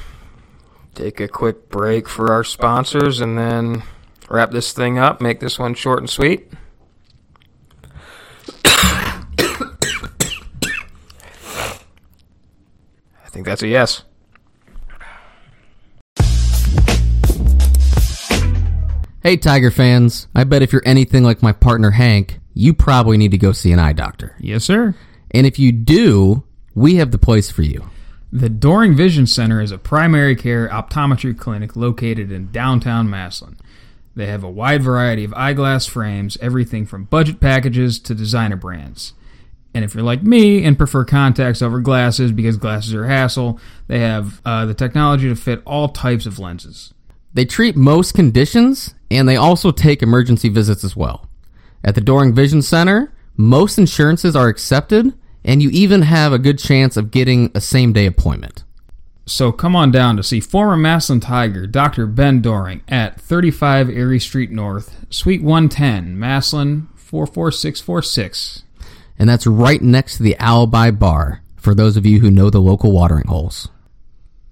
take 0.94 1.20
a 1.20 1.28
quick 1.28 1.68
break 1.68 2.08
for 2.08 2.32
our 2.32 2.44
sponsors 2.44 3.20
and 3.20 3.36
then 3.36 3.82
wrap 4.28 4.50
this 4.50 4.72
thing 4.72 4.98
up, 4.98 5.20
make 5.20 5.40
this 5.40 5.58
one 5.58 5.74
short 5.74 5.98
and 5.98 6.08
sweet. 6.08 6.50
I 8.64 9.28
think 13.30 13.46
that's 13.46 13.62
a 13.62 13.68
yes. 13.68 14.04
Hey, 19.20 19.36
Tiger 19.36 19.72
fans. 19.72 20.28
I 20.32 20.44
bet 20.44 20.62
if 20.62 20.72
you're 20.72 20.82
anything 20.84 21.24
like 21.24 21.42
my 21.42 21.50
partner 21.50 21.90
Hank, 21.90 22.38
you 22.54 22.72
probably 22.72 23.16
need 23.16 23.32
to 23.32 23.38
go 23.38 23.50
see 23.50 23.72
an 23.72 23.80
eye 23.80 23.92
doctor. 23.92 24.36
Yes, 24.38 24.62
sir. 24.62 24.94
And 25.32 25.44
if 25.44 25.58
you 25.58 25.72
do, 25.72 26.44
we 26.76 26.96
have 26.96 27.10
the 27.10 27.18
place 27.18 27.50
for 27.50 27.62
you. 27.62 27.90
The 28.30 28.48
Doering 28.48 28.94
Vision 28.94 29.26
Center 29.26 29.60
is 29.60 29.72
a 29.72 29.78
primary 29.78 30.36
care 30.36 30.68
optometry 30.68 31.36
clinic 31.36 31.74
located 31.74 32.30
in 32.30 32.52
downtown 32.52 33.10
Massillon. 33.10 33.58
They 34.14 34.26
have 34.26 34.44
a 34.44 34.50
wide 34.50 34.84
variety 34.84 35.24
of 35.24 35.34
eyeglass 35.34 35.86
frames, 35.86 36.38
everything 36.40 36.86
from 36.86 37.04
budget 37.04 37.40
packages 37.40 37.98
to 38.00 38.14
designer 38.14 38.56
brands. 38.56 39.14
And 39.74 39.84
if 39.84 39.94
you're 39.94 40.04
like 40.04 40.22
me 40.22 40.62
and 40.64 40.78
prefer 40.78 41.04
contacts 41.04 41.60
over 41.60 41.80
glasses 41.80 42.30
because 42.30 42.56
glasses 42.56 42.94
are 42.94 43.04
a 43.04 43.08
hassle, 43.08 43.58
they 43.88 43.98
have 43.98 44.40
uh, 44.44 44.64
the 44.64 44.74
technology 44.74 45.28
to 45.28 45.34
fit 45.34 45.60
all 45.64 45.88
types 45.88 46.24
of 46.24 46.38
lenses. 46.38 46.94
They 47.34 47.44
treat 47.44 47.76
most 47.76 48.14
conditions, 48.14 48.94
and 49.10 49.28
they 49.28 49.36
also 49.36 49.70
take 49.70 50.02
emergency 50.02 50.48
visits 50.48 50.84
as 50.84 50.96
well. 50.96 51.28
At 51.84 51.94
the 51.94 52.00
Doering 52.00 52.34
Vision 52.34 52.62
Center, 52.62 53.12
most 53.36 53.78
insurances 53.78 54.34
are 54.34 54.48
accepted, 54.48 55.14
and 55.44 55.62
you 55.62 55.70
even 55.70 56.02
have 56.02 56.32
a 56.32 56.38
good 56.38 56.58
chance 56.58 56.96
of 56.96 57.10
getting 57.10 57.50
a 57.54 57.60
same 57.60 57.92
day 57.92 58.06
appointment. 58.06 58.64
So 59.26 59.52
come 59.52 59.76
on 59.76 59.90
down 59.90 60.16
to 60.16 60.22
see 60.22 60.40
former 60.40 60.76
Massillon 60.76 61.20
Tiger 61.20 61.66
Dr. 61.66 62.06
Ben 62.06 62.40
Doering 62.40 62.82
at 62.88 63.20
35 63.20 63.90
Erie 63.90 64.18
Street 64.18 64.50
North, 64.50 65.06
Suite 65.10 65.42
110, 65.42 66.18
Massillon 66.18 66.88
44646. 66.96 68.64
And 69.18 69.28
that's 69.28 69.46
right 69.46 69.82
next 69.82 70.16
to 70.16 70.22
the 70.22 70.36
Alibi 70.38 70.90
Bar 70.90 71.42
for 71.56 71.74
those 71.74 71.96
of 71.96 72.06
you 72.06 72.20
who 72.20 72.30
know 72.30 72.50
the 72.50 72.60
local 72.60 72.92
watering 72.92 73.26
holes. 73.26 73.68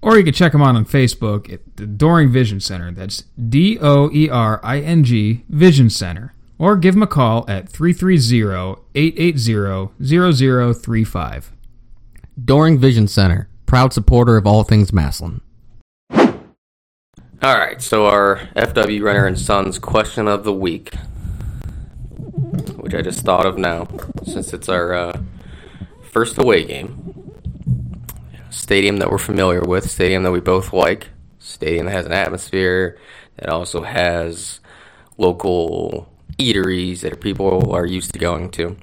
Or 0.01 0.17
you 0.17 0.23
can 0.23 0.33
check 0.33 0.51
them 0.51 0.61
out 0.61 0.75
on 0.75 0.85
Facebook 0.85 1.51
at 1.51 1.61
the 1.77 1.87
Doering 1.87 2.31
Vision 2.31 2.59
Center. 2.59 2.91
That's 2.91 3.23
D 3.49 3.77
O 3.81 4.11
E 4.11 4.29
R 4.29 4.59
I 4.63 4.79
N 4.79 5.03
G 5.03 5.43
Vision 5.49 5.89
Center. 5.89 6.33
Or 6.59 6.75
give 6.75 6.95
them 6.95 7.03
a 7.03 7.07
call 7.07 7.45
at 7.47 7.69
330 7.69 8.81
880 8.95 10.73
0035. 10.73 11.51
Doering 12.43 12.77
Vision 12.77 13.07
Center, 13.07 13.49
proud 13.65 13.93
supporter 13.93 14.37
of 14.37 14.45
all 14.45 14.63
things 14.63 14.91
Massillon. 14.91 15.41
All 17.39 17.55
right, 17.55 17.79
so 17.81 18.07
our 18.07 18.49
FW 18.55 19.01
Renner 19.03 19.27
and 19.27 19.37
Sons 19.37 19.77
question 19.77 20.27
of 20.27 20.43
the 20.43 20.53
week, 20.53 20.95
which 22.77 22.95
I 22.95 23.03
just 23.03 23.21
thought 23.21 23.45
of 23.45 23.59
now, 23.59 23.87
since 24.23 24.53
it's 24.53 24.67
our 24.69 24.93
uh, 24.93 25.21
first 26.11 26.39
away 26.39 26.63
game. 26.63 27.26
Stadium 28.57 28.97
that 28.97 29.11
we're 29.11 29.19
familiar 29.19 29.61
with, 29.61 29.87
stadium 29.87 30.23
that 30.23 30.31
we 30.31 30.39
both 30.39 30.73
like, 30.73 31.09
stadium 31.37 31.85
that 31.85 31.91
has 31.91 32.07
an 32.07 32.11
atmosphere, 32.11 32.97
that 33.35 33.49
also 33.49 33.83
has 33.83 34.61
local 35.15 36.11
eateries 36.39 37.01
that 37.01 37.21
people 37.21 37.71
are 37.71 37.85
used 37.85 38.13
to 38.13 38.19
going 38.19 38.49
to. 38.49 38.75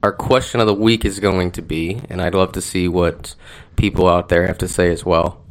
Our 0.00 0.12
question 0.12 0.60
of 0.60 0.68
the 0.68 0.74
week 0.74 1.04
is 1.04 1.18
going 1.18 1.50
to 1.52 1.60
be, 1.60 2.00
and 2.08 2.22
I'd 2.22 2.36
love 2.36 2.52
to 2.52 2.60
see 2.60 2.86
what 2.86 3.34
people 3.74 4.06
out 4.06 4.28
there 4.28 4.46
have 4.46 4.58
to 4.58 4.68
say 4.68 4.92
as 4.92 5.04
well. 5.04 5.44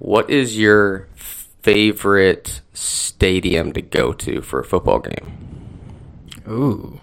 What 0.00 0.28
is 0.28 0.58
your 0.58 1.06
favorite 1.14 2.60
stadium 2.72 3.72
to 3.74 3.82
go 3.82 4.12
to 4.12 4.42
for 4.42 4.58
a 4.58 4.64
football 4.64 4.98
game? 4.98 5.78
Ooh. 6.48 7.00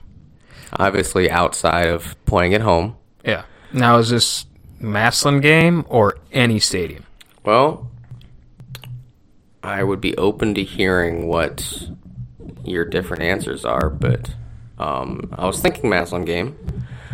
Obviously, 0.74 1.32
outside 1.32 1.88
of 1.88 2.18
playing 2.26 2.54
at 2.54 2.62
home. 2.62 2.98
Yeah. 3.24 3.46
Now, 3.74 3.98
is 3.98 4.10
this 4.10 4.46
Massillon 4.80 5.42
game 5.42 5.86
or 5.90 6.18
any 6.32 6.60
stadium? 6.60 7.06
Well, 7.44 7.90
I 9.64 9.84
would 9.84 10.00
be 10.02 10.16
open 10.18 10.54
to 10.56 10.64
hearing 10.64 11.28
what 11.28 11.88
your 12.64 12.86
different 12.86 13.24
answers 13.24 13.66
are, 13.66 13.90
but 13.90 14.30
um, 14.78 15.30
I 15.34 15.46
was 15.48 15.60
thinking 15.60 15.90
Massillon 15.90 16.26
game, 16.26 16.56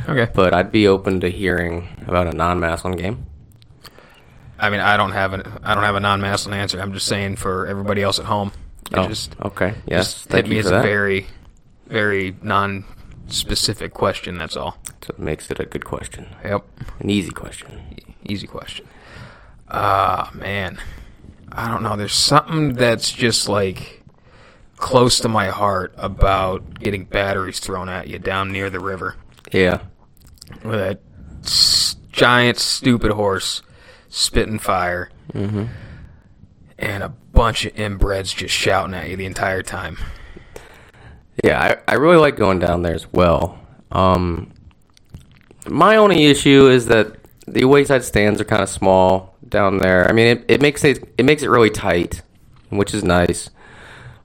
Okay. 0.08 0.32
but 0.34 0.54
I'd 0.54 0.72
be 0.72 0.88
open 0.88 1.20
to 1.22 1.30
hearing 1.30 1.88
about 2.08 2.28
a 2.28 2.32
non-Massillon 2.36 2.98
game. 2.98 3.26
I 4.60 4.70
mean, 4.70 4.82
I 4.82 4.98
don't 4.98 5.12
have 5.12 5.32
an 5.34 5.44
I 5.64 5.74
don't 5.74 5.84
have 5.86 5.96
a 5.96 6.00
non-Massillon 6.02 6.54
answer. 6.58 6.82
I'm 6.82 6.92
just 6.94 7.06
saying 7.08 7.38
for 7.38 7.66
everybody 7.68 8.02
else 8.04 8.20
at 8.20 8.26
home. 8.26 8.52
Oh, 8.94 9.08
just 9.08 9.36
okay. 9.42 9.76
Yes, 9.88 10.14
just 10.14 10.32
hit 10.34 10.48
me 10.50 10.58
as 10.60 10.66
a 10.66 10.82
very, 10.82 11.28
very 11.88 12.36
non-specific 13.30 13.94
question. 13.94 14.38
That's 14.38 14.56
all. 14.58 14.78
So 15.04 15.12
it 15.12 15.20
makes 15.20 15.50
it 15.52 15.60
a 15.60 15.66
good 15.66 15.86
question, 15.86 16.28
Yep. 16.44 16.66
an 17.00 17.10
easy 17.10 17.30
question. 17.32 17.96
Easy 18.26 18.48
question. 18.48 18.88
Ah, 19.70 20.32
man. 20.34 20.80
I 21.52 21.68
don't 21.68 21.84
know. 21.84 21.96
There's 21.96 22.14
something 22.14 22.74
that's 22.74 23.12
just 23.12 23.48
like 23.48 24.04
close 24.78 25.20
to 25.20 25.30
my 25.30 25.48
heart 25.50 25.94
about 25.98 26.80
getting 26.80 27.06
batteries 27.06 27.60
thrown 27.60 27.88
at 27.90 28.08
you 28.08 28.18
down 28.20 28.52
near 28.52 28.70
the 28.70 28.80
river 28.80 29.16
Yeah, 29.52 29.80
with 30.64 30.80
that 30.80 31.02
s- 31.44 31.96
giant, 32.12 32.58
stupid 32.58 33.12
horse 33.12 33.62
spitting 34.10 34.58
fire 34.60 35.10
and 35.34 35.70
a 37.04 37.10
bunch 37.34 37.66
of 37.66 37.74
inbreds 37.76 38.36
just 38.36 38.56
shouting 38.56 38.94
at 38.96 39.10
you 39.10 39.16
the 39.18 39.26
entire 39.26 39.62
time. 39.64 39.98
Yeah. 41.44 41.78
I, 41.88 41.94
I 41.94 41.96
really 41.96 42.18
like 42.18 42.36
going 42.36 42.60
down 42.60 42.82
there 42.82 42.96
as 42.96 43.12
well. 43.12 43.60
Um, 43.92 44.52
my 45.68 45.98
only 45.98 46.26
issue 46.26 46.68
is 46.68 46.86
that 46.88 47.16
the 47.48 47.66
wayside 47.66 48.04
stands 48.04 48.40
are 48.40 48.46
kind 48.46 48.62
of 48.62 48.70
small 48.70 49.36
down 49.48 49.80
there. 49.80 50.08
I 50.08 50.14
mean, 50.14 50.28
it, 50.28 50.46
it 50.48 50.62
makes 50.62 50.84
it 50.84 51.12
it 51.18 51.26
makes 51.26 51.44
it 51.44 51.50
really 51.50 51.70
tight, 51.70 52.22
which 52.70 52.94
is 52.94 53.04
nice. 53.04 53.50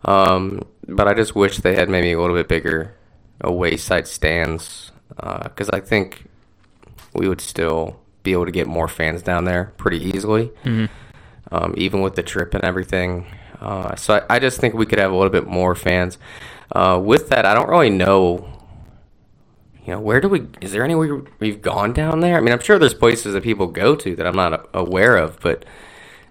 Um, 0.04 0.62
but 0.86 1.08
I 1.08 1.14
just 1.14 1.34
wish 1.34 1.58
they 1.58 1.74
had 1.74 1.88
maybe 1.88 2.12
a 2.12 2.20
little 2.20 2.36
bit 2.36 2.48
bigger 2.48 2.94
away 3.40 3.76
side 3.76 4.06
stands 4.06 4.92
because 5.08 5.70
I 5.70 5.80
think 5.80 6.24
we 7.14 7.28
would 7.28 7.40
still 7.40 8.00
be 8.22 8.32
able 8.32 8.46
to 8.46 8.50
get 8.52 8.66
more 8.66 8.88
fans 8.88 9.22
down 9.22 9.44
there 9.44 9.72
pretty 9.76 9.98
easily, 10.04 10.50
um, 11.52 11.74
even 11.76 12.00
with 12.02 12.16
the 12.16 12.22
trip 12.22 12.54
and 12.54 12.64
everything. 12.64 13.26
Uh, 13.60 13.94
so 13.96 14.14
I, 14.28 14.36
I 14.36 14.38
just 14.38 14.60
think 14.60 14.74
we 14.74 14.86
could 14.86 14.98
have 14.98 15.12
a 15.12 15.14
little 15.14 15.30
bit 15.30 15.46
more 15.46 15.74
fans. 15.74 16.18
Uh, 16.72 17.00
with 17.02 17.28
that, 17.28 17.44
I 17.46 17.54
don't 17.54 17.68
really 17.68 17.90
know. 17.90 18.50
You 19.84 19.94
know, 19.94 20.00
where 20.00 20.20
do 20.20 20.28
we? 20.28 20.46
Is 20.60 20.72
there 20.72 20.82
anywhere 20.84 21.22
we've 21.40 21.60
gone 21.60 21.92
down 21.92 22.20
there? 22.20 22.36
I 22.36 22.40
mean, 22.40 22.52
I'm 22.52 22.60
sure 22.60 22.78
there's 22.78 22.94
places 22.94 23.34
that 23.34 23.42
people 23.42 23.66
go 23.66 23.94
to 23.96 24.16
that 24.16 24.26
I'm 24.26 24.36
not 24.36 24.68
aware 24.72 25.16
of, 25.16 25.38
but 25.40 25.64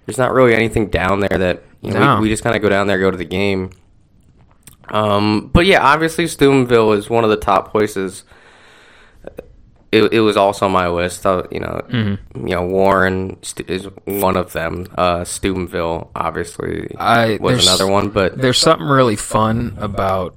there's 0.05 0.17
not 0.17 0.33
really 0.33 0.55
anything 0.55 0.87
down 0.87 1.19
there 1.19 1.37
that 1.37 1.63
you 1.81 1.91
know, 1.91 1.99
No. 1.99 2.15
we, 2.15 2.23
we 2.23 2.29
just 2.29 2.43
kind 2.43 2.55
of 2.55 2.61
go 2.61 2.69
down 2.69 2.87
there, 2.87 2.97
go 2.99 3.11
to 3.11 3.17
the 3.17 3.25
game. 3.25 3.69
Um, 4.89 5.49
but 5.53 5.65
yeah, 5.65 5.83
obviously 5.85 6.27
Steubenville 6.27 6.93
is 6.93 7.09
one 7.09 7.23
of 7.23 7.29
the 7.29 7.37
top 7.37 7.71
places. 7.71 8.23
It, 9.93 10.11
it 10.11 10.19
was 10.21 10.35
also 10.37 10.67
my 10.67 10.87
list. 10.87 11.25
Uh, 11.25 11.43
you 11.51 11.59
know, 11.59 11.81
you 11.91 12.17
know 12.33 12.65
Warren 12.65 13.37
st- 13.43 13.69
is 13.69 13.87
one 14.05 14.35
of 14.35 14.51
them. 14.53 14.87
Uh, 14.97 15.23
Steubenville 15.23 16.09
obviously 16.15 16.95
I 16.97 17.37
was 17.39 17.65
another 17.67 17.85
one, 17.87 18.09
but 18.09 18.37
There's 18.41 18.57
something 18.57 18.87
really 18.87 19.15
fun 19.15 19.75
about 19.77 20.35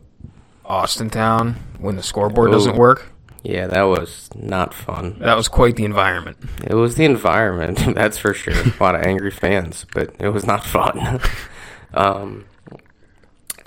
Austintown 0.64 1.54
when 1.78 1.96
the 1.96 2.02
scoreboard 2.02 2.50
doesn't 2.50 2.76
work. 2.76 3.06
yeah, 3.44 3.66
that 3.66 3.82
was 3.84 4.28
not 4.34 4.74
fun. 4.74 5.16
That 5.20 5.36
was 5.36 5.48
quite 5.48 5.76
the 5.76 5.84
environment. 5.84 6.36
It 6.66 6.74
was 6.74 6.96
the 6.96 7.04
environment, 7.04 7.78
that's 7.94 8.18
for 8.18 8.34
sure. 8.34 8.54
A 8.54 8.82
lot 8.82 8.94
of 8.94 9.02
angry 9.02 9.30
fans, 9.30 9.86
but 9.94 10.14
it 10.18 10.28
was 10.30 10.44
not 10.46 10.64
fun. 10.64 11.20
um, 11.94 12.44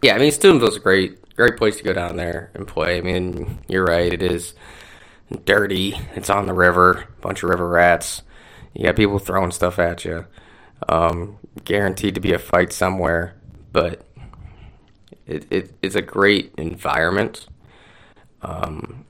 yeah, 0.04 0.16
I 0.16 0.20
mean, 0.20 0.32
Steubenville's 0.32 0.76
a 0.78 0.80
great, 0.82 1.36
great 1.36 1.58
place 1.58 1.78
to 1.78 1.84
go 1.84 1.94
down 1.94 2.16
there 2.18 2.52
and 2.54 2.68
play. 2.68 2.98
I 2.98 3.02
mean, 3.02 3.60
you're 3.68 3.86
right, 3.86 4.12
it 4.14 4.22
is 4.22 4.54
dirty. 5.46 5.96
It's 6.16 6.30
on 6.30 6.46
the 6.46 6.54
river, 6.54 7.06
bunch 7.22 7.44
of 7.44 7.50
river 7.50 7.68
rats. 7.68 8.24
You 8.74 8.86
got 8.86 8.96
people 8.96 9.20
throwing 9.20 9.52
stuff 9.52 9.80
at 9.80 10.06
you. 10.06 10.26
Um, 10.88 11.38
guaranteed 11.66 12.16
to 12.16 12.22
be 12.22 12.34
a 12.34 12.40
fight 12.40 12.72
somewhere, 12.72 13.36
but 13.72 14.06
it, 15.28 15.46
it, 15.52 15.74
it's 15.82 15.96
a 15.96 16.02
great 16.02 16.54
environment. 16.58 17.48
Um, 18.42 19.06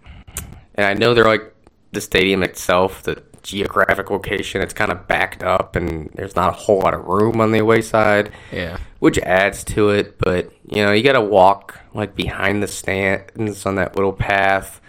and 0.76 0.86
I 0.88 0.94
know 0.94 1.14
they're 1.14 1.26
like 1.26 1.54
the 1.92 2.02
stadium 2.02 2.44
itself, 2.44 3.04
the 3.04 3.22
geographic 3.44 4.10
location, 4.10 4.62
it's 4.62 4.74
kind 4.74 4.92
of 4.92 5.08
backed 5.08 5.44
up 5.44 5.76
and 5.76 6.10
there's 6.16 6.36
not 6.36 6.50
a 6.50 6.58
whole 6.58 6.80
lot 6.80 6.94
of 6.94 7.06
room 7.06 7.40
on 7.40 7.52
the 7.52 7.60
away 7.60 7.82
side, 7.82 8.32
Yeah. 8.52 8.78
which 9.00 9.18
adds 9.20 9.64
to 9.66 9.90
it. 9.90 10.18
But, 10.18 10.52
you 10.68 10.84
know, 10.84 10.92
you 10.92 11.04
got 11.04 11.14
to 11.14 11.22
walk 11.22 11.80
like 11.94 12.16
behind 12.16 12.62
the 12.64 12.68
stands 12.68 13.66
on 13.66 13.76
that 13.76 13.96
little 13.96 14.14
path 14.14 14.82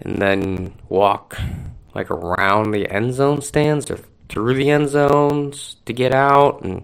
and 0.00 0.20
then 0.20 0.72
walk 0.88 1.38
like 1.94 2.10
around 2.10 2.70
the 2.70 2.90
end 2.90 3.14
zone 3.14 3.42
stands 3.42 3.90
or 3.90 3.98
through 4.28 4.54
the 4.54 4.70
end 4.70 4.88
zones 4.88 5.76
to 5.86 5.92
get 5.92 6.14
out, 6.14 6.62
and 6.62 6.82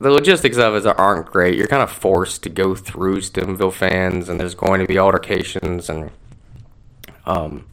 the 0.00 0.10
logistics 0.10 0.56
of 0.58 0.74
it 0.74 0.86
aren't 0.86 1.26
great. 1.26 1.56
You're 1.56 1.68
kind 1.68 1.82
of 1.82 1.90
forced 1.90 2.42
to 2.44 2.48
go 2.48 2.74
through 2.74 3.20
Steubenville 3.20 3.70
fans, 3.70 4.28
and 4.28 4.38
there's 4.38 4.54
going 4.54 4.80
to 4.80 4.86
be 4.86 4.98
altercations, 4.98 5.88
and 5.88 6.10
um, 7.26 7.66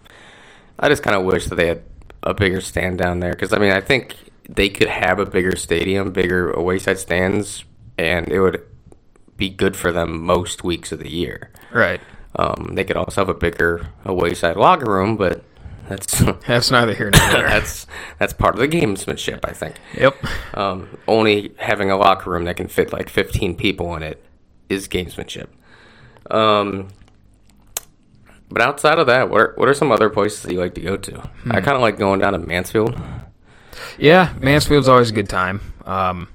I 0.79 0.89
just 0.89 1.03
kind 1.03 1.15
of 1.15 1.23
wish 1.23 1.45
that 1.45 1.55
they 1.55 1.67
had 1.67 1.83
a 2.23 2.33
bigger 2.33 2.61
stand 2.61 2.97
down 2.97 3.19
there 3.19 3.31
because 3.31 3.53
I 3.53 3.59
mean 3.59 3.71
I 3.71 3.81
think 3.81 4.15
they 4.49 4.69
could 4.69 4.87
have 4.87 5.19
a 5.19 5.25
bigger 5.25 5.55
stadium, 5.55 6.11
bigger 6.11 6.51
away 6.51 6.79
side 6.79 6.99
stands, 6.99 7.63
and 7.97 8.27
it 8.29 8.39
would 8.39 8.61
be 9.37 9.49
good 9.49 9.75
for 9.75 9.91
them 9.91 10.21
most 10.21 10.63
weeks 10.63 10.91
of 10.91 10.99
the 10.99 11.11
year. 11.11 11.51
Right. 11.71 12.01
Um, 12.37 12.71
they 12.73 12.83
could 12.83 12.97
also 12.97 13.21
have 13.21 13.29
a 13.29 13.33
bigger 13.33 13.87
away 14.03 14.33
side 14.33 14.57
locker 14.57 14.91
room, 14.91 15.15
but 15.17 15.43
that's 15.87 16.19
That's 16.47 16.71
neither 16.71 16.93
here 16.93 17.11
nor 17.11 17.31
there. 17.31 17.47
that's 17.47 17.85
that's 18.19 18.33
part 18.33 18.55
of 18.55 18.59
the 18.59 18.67
gamesmanship, 18.67 19.39
I 19.43 19.51
think. 19.53 19.75
yep. 19.97 20.15
Um, 20.55 20.97
only 21.07 21.53
having 21.59 21.91
a 21.91 21.97
locker 21.97 22.31
room 22.31 22.45
that 22.45 22.57
can 22.57 22.67
fit 22.67 22.91
like 22.91 23.09
15 23.09 23.55
people 23.55 23.95
in 23.95 24.03
it 24.03 24.23
is 24.67 24.87
gamesmanship. 24.87 25.47
Um, 26.31 26.87
but 28.49 28.61
outside 28.61 28.99
of 28.99 29.07
that, 29.07 29.29
what 29.29 29.41
are, 29.41 29.53
what 29.57 29.67
are 29.67 29.73
some 29.73 29.91
other 29.91 30.09
places 30.09 30.41
that 30.43 30.51
you 30.53 30.59
like 30.59 30.75
to 30.75 30.81
go 30.81 30.97
to? 30.97 31.29
I 31.49 31.61
kind 31.61 31.75
of 31.75 31.81
like 31.81 31.97
going 31.97 32.19
down 32.19 32.33
to 32.33 32.39
Mansfield. 32.39 32.99
Yeah, 33.97 34.33
Mansfield's 34.39 34.87
always 34.87 35.09
a 35.09 35.13
good 35.13 35.29
time. 35.29 35.61
Um, 35.85 36.27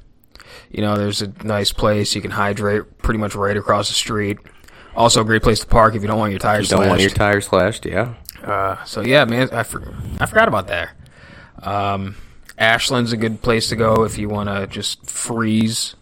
you 0.70 0.80
know, 0.82 0.96
there's 0.96 1.22
a 1.22 1.32
nice 1.44 1.72
place 1.72 2.14
you 2.14 2.20
can 2.20 2.30
hydrate 2.30 2.98
pretty 2.98 3.18
much 3.18 3.34
right 3.34 3.56
across 3.56 3.88
the 3.88 3.94
street. 3.94 4.38
Also, 4.96 5.20
a 5.20 5.24
great 5.24 5.42
place 5.42 5.60
to 5.60 5.66
park 5.66 5.94
if 5.94 6.02
you 6.02 6.08
don't 6.08 6.18
want 6.18 6.30
your 6.32 6.38
tires 6.40 6.70
You 6.70 6.76
don't 6.76 6.88
want 6.88 7.00
your 7.00 7.10
slashed. 7.10 7.16
tires 7.16 7.46
slashed, 7.46 7.86
yeah. 7.86 8.14
Uh, 8.44 8.82
so 8.84 9.00
yeah, 9.02 9.24
man, 9.24 9.48
I, 9.52 9.62
for, 9.62 9.82
I 10.18 10.26
forgot 10.26 10.48
about 10.48 10.66
that. 10.68 10.90
Um, 11.62 12.16
Ashland's 12.58 13.12
a 13.12 13.16
good 13.16 13.40
place 13.42 13.68
to 13.68 13.76
go 13.76 14.04
if 14.04 14.18
you 14.18 14.28
want 14.28 14.48
to 14.48 14.66
just 14.66 15.06
freeze. 15.06 15.94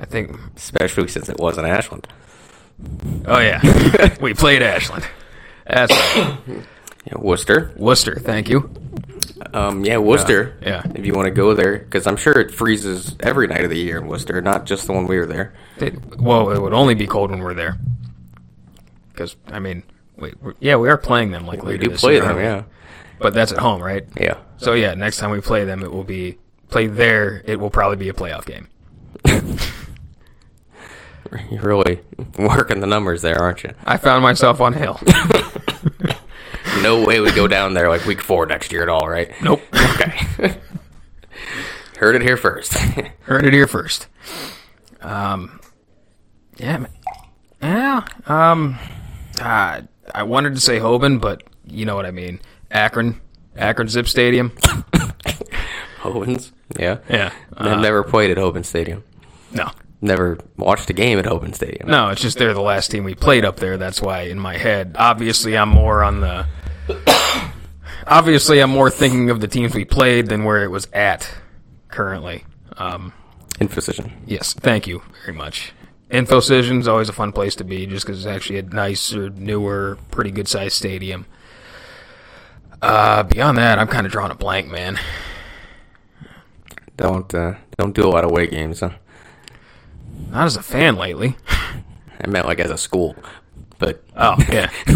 I 0.00 0.04
think. 0.04 0.36
Especially 0.56 1.08
since 1.08 1.28
it 1.28 1.38
wasn't 1.38 1.66
Ashland. 1.66 2.06
Oh 3.26 3.38
yeah, 3.40 4.14
we 4.20 4.34
played 4.34 4.62
Ashland. 4.62 5.04
That's 5.66 5.92
right. 5.92 6.38
Yeah, 7.04 7.14
Wooster. 7.18 7.72
Wooster. 7.76 8.14
Thank 8.16 8.48
you. 8.48 8.70
Um, 9.52 9.84
yeah, 9.84 9.96
Wooster. 9.98 10.56
Yeah. 10.62 10.82
If 10.94 11.04
you 11.06 11.14
want 11.14 11.26
to 11.26 11.30
go 11.30 11.54
there, 11.54 11.78
because 11.78 12.06
I'm 12.06 12.16
sure 12.16 12.38
it 12.38 12.52
freezes 12.52 13.16
every 13.20 13.46
night 13.46 13.64
of 13.64 13.70
the 13.70 13.78
year 13.78 13.98
in 13.98 14.06
Wooster, 14.06 14.40
not 14.40 14.66
just 14.66 14.86
the 14.86 14.92
one 14.92 15.06
we 15.06 15.18
were 15.18 15.26
there. 15.26 15.54
It, 15.78 16.16
well, 16.16 16.50
it 16.50 16.60
would 16.60 16.72
only 16.72 16.94
be 16.94 17.06
cold 17.06 17.30
when 17.30 17.40
we're 17.40 17.54
there. 17.54 17.78
Because 19.12 19.36
I 19.48 19.58
mean, 19.58 19.82
wait, 20.16 20.40
we're, 20.42 20.54
yeah, 20.60 20.76
we 20.76 20.88
are 20.88 20.98
playing 20.98 21.30
them 21.30 21.46
like 21.46 21.62
We 21.62 21.72
later 21.72 21.84
do 21.84 21.96
play 21.96 22.14
year, 22.14 22.22
them, 22.22 22.36
aren't 22.36 22.44
yeah. 22.44 22.62
But 23.20 23.34
that's 23.34 23.52
at 23.52 23.58
home, 23.58 23.82
right? 23.82 24.06
Yeah. 24.20 24.38
So 24.58 24.74
yeah, 24.74 24.94
next 24.94 25.18
time 25.18 25.30
we 25.30 25.40
play 25.40 25.64
them, 25.64 25.82
it 25.82 25.90
will 25.90 26.04
be 26.04 26.38
play 26.68 26.86
there. 26.86 27.42
It 27.44 27.58
will 27.58 27.70
probably 27.70 27.96
be 27.96 28.08
a 28.08 28.12
playoff 28.12 28.46
game. 28.46 28.68
You're 31.50 31.62
really 31.62 32.00
working 32.38 32.80
the 32.80 32.86
numbers 32.86 33.22
there, 33.22 33.38
aren't 33.38 33.62
you? 33.62 33.74
I 33.84 33.96
found 33.96 34.22
myself 34.22 34.60
on 34.60 34.72
hill. 34.72 35.00
No 36.82 37.04
way 37.04 37.20
we 37.20 37.32
go 37.32 37.46
down 37.48 37.74
there 37.74 37.88
like 37.88 38.04
week 38.06 38.22
four 38.22 38.46
next 38.46 38.72
year 38.72 38.82
at 38.82 38.88
all, 38.88 39.08
right? 39.08 39.30
nope. 39.42 39.60
Okay. 39.74 40.56
Heard 41.98 42.14
it 42.14 42.22
here 42.22 42.36
first. 42.36 42.72
Heard 43.22 43.44
it 43.44 43.52
here 43.52 43.66
first. 43.66 44.06
Um, 45.00 45.60
yeah, 46.56 46.86
yeah. 47.60 48.04
Um, 48.26 48.78
uh, 49.40 49.82
I 50.14 50.22
wanted 50.22 50.54
to 50.54 50.60
say 50.60 50.78
Hoban, 50.78 51.20
but 51.20 51.42
you 51.66 51.84
know 51.84 51.96
what 51.96 52.06
I 52.06 52.10
mean. 52.12 52.40
Akron, 52.70 53.20
Akron 53.56 53.88
Zip 53.88 54.06
Stadium. 54.06 54.50
Hobans. 56.00 56.52
Yeah. 56.78 56.98
Yeah. 57.10 57.32
I've 57.56 57.78
Uh, 57.78 57.80
never 57.80 58.02
played 58.04 58.30
at 58.30 58.36
Hoban 58.36 58.64
Stadium. 58.64 59.02
no, 59.52 59.70
Never 60.00 60.38
watched 60.56 60.88
a 60.90 60.92
game 60.92 61.18
at 61.18 61.24
Hoban 61.24 61.52
Stadium. 61.54 61.88
no. 61.88 62.08
It's 62.10 62.22
just 62.22 62.38
they're 62.38 62.54
the 62.54 62.60
last 62.60 62.90
team 62.92 63.02
we 63.02 63.16
played 63.16 63.44
up 63.44 63.56
there. 63.56 63.76
That's 63.76 64.00
why 64.00 64.22
in 64.22 64.38
my 64.38 64.56
head, 64.56 64.94
obviously, 64.98 65.56
I'm 65.58 65.70
more 65.70 66.04
on 66.04 66.20
the. 66.20 66.46
obviously, 68.06 68.60
I'm 68.60 68.70
more 68.70 68.90
thinking 68.90 69.30
of 69.30 69.40
the 69.40 69.48
teams 69.48 69.74
we 69.74 69.84
played 69.84 70.26
than 70.28 70.44
where 70.44 70.62
it 70.62 70.68
was 70.70 70.88
at 70.92 71.30
currently. 71.88 72.44
Um, 72.76 73.12
InfoCision. 73.54 74.12
Yes, 74.26 74.54
thank 74.54 74.86
you 74.86 75.02
very 75.24 75.36
much. 75.36 75.72
InfoCision's 76.10 76.88
always 76.88 77.08
a 77.08 77.12
fun 77.12 77.32
place 77.32 77.54
to 77.56 77.64
be, 77.64 77.86
just 77.86 78.06
because 78.06 78.18
it's 78.18 78.26
actually 78.26 78.58
a 78.58 78.62
nicer, 78.62 79.30
newer, 79.30 79.98
pretty 80.10 80.30
good 80.30 80.48
sized 80.48 80.74
stadium. 80.74 81.26
Uh, 82.80 83.24
beyond 83.24 83.58
that, 83.58 83.78
I'm 83.78 83.88
kind 83.88 84.06
of 84.06 84.12
drawing 84.12 84.30
a 84.30 84.36
blank, 84.36 84.68
man. 84.68 84.98
Don't 86.96 87.32
uh, 87.34 87.54
don't 87.76 87.94
do 87.94 88.06
a 88.06 88.10
lot 88.10 88.24
of 88.24 88.30
away 88.30 88.46
games, 88.46 88.80
huh? 88.80 88.90
Not 90.30 90.46
as 90.46 90.56
a 90.56 90.62
fan 90.62 90.96
lately. 90.96 91.36
I 92.20 92.26
meant 92.26 92.46
like 92.46 92.58
as 92.58 92.70
a 92.70 92.78
school, 92.78 93.16
but 93.78 94.02
Oh 94.16 94.36
yeah, 94.50 94.70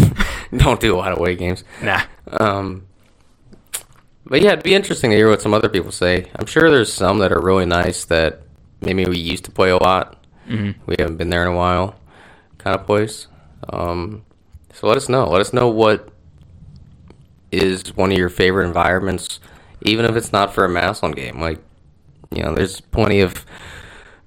don't 0.57 0.79
do 0.79 0.95
a 0.95 0.97
lot 0.97 1.11
of 1.11 1.19
away 1.19 1.35
games. 1.35 1.63
nah. 1.81 2.01
Um, 2.27 2.87
but 4.25 4.41
yeah, 4.41 4.53
it'd 4.53 4.63
be 4.63 4.73
interesting 4.73 5.11
to 5.11 5.17
hear 5.17 5.29
what 5.29 5.41
some 5.41 5.53
other 5.53 5.69
people 5.69 5.91
say. 5.91 6.29
I'm 6.35 6.45
sure 6.45 6.71
there's 6.71 6.91
some 6.91 7.19
that 7.19 7.31
are 7.31 7.41
really 7.41 7.65
nice 7.65 8.05
that 8.05 8.41
maybe 8.81 9.05
we 9.05 9.17
used 9.17 9.45
to 9.45 9.51
play 9.51 9.69
a 9.69 9.77
lot. 9.77 10.23
Mm-hmm. 10.47 10.81
We 10.85 10.95
haven't 10.99 11.17
been 11.17 11.29
there 11.29 11.41
in 11.41 11.49
a 11.49 11.55
while, 11.55 11.95
kind 12.57 12.77
of 12.77 12.85
place. 12.85 13.27
Um, 13.69 14.25
so 14.73 14.87
let 14.87 14.97
us 14.97 15.09
know. 15.09 15.29
Let 15.29 15.41
us 15.41 15.53
know 15.53 15.67
what 15.67 16.09
is 17.51 17.95
one 17.95 18.11
of 18.11 18.17
your 18.17 18.29
favorite 18.29 18.65
environments, 18.65 19.39
even 19.83 20.05
if 20.05 20.15
it's 20.15 20.31
not 20.31 20.53
for 20.53 20.65
a 20.65 20.69
Massillon 20.69 21.13
game. 21.13 21.39
Like, 21.39 21.59
you 22.31 22.43
know, 22.43 22.55
there's 22.55 22.81
plenty 22.81 23.19
of 23.19 23.45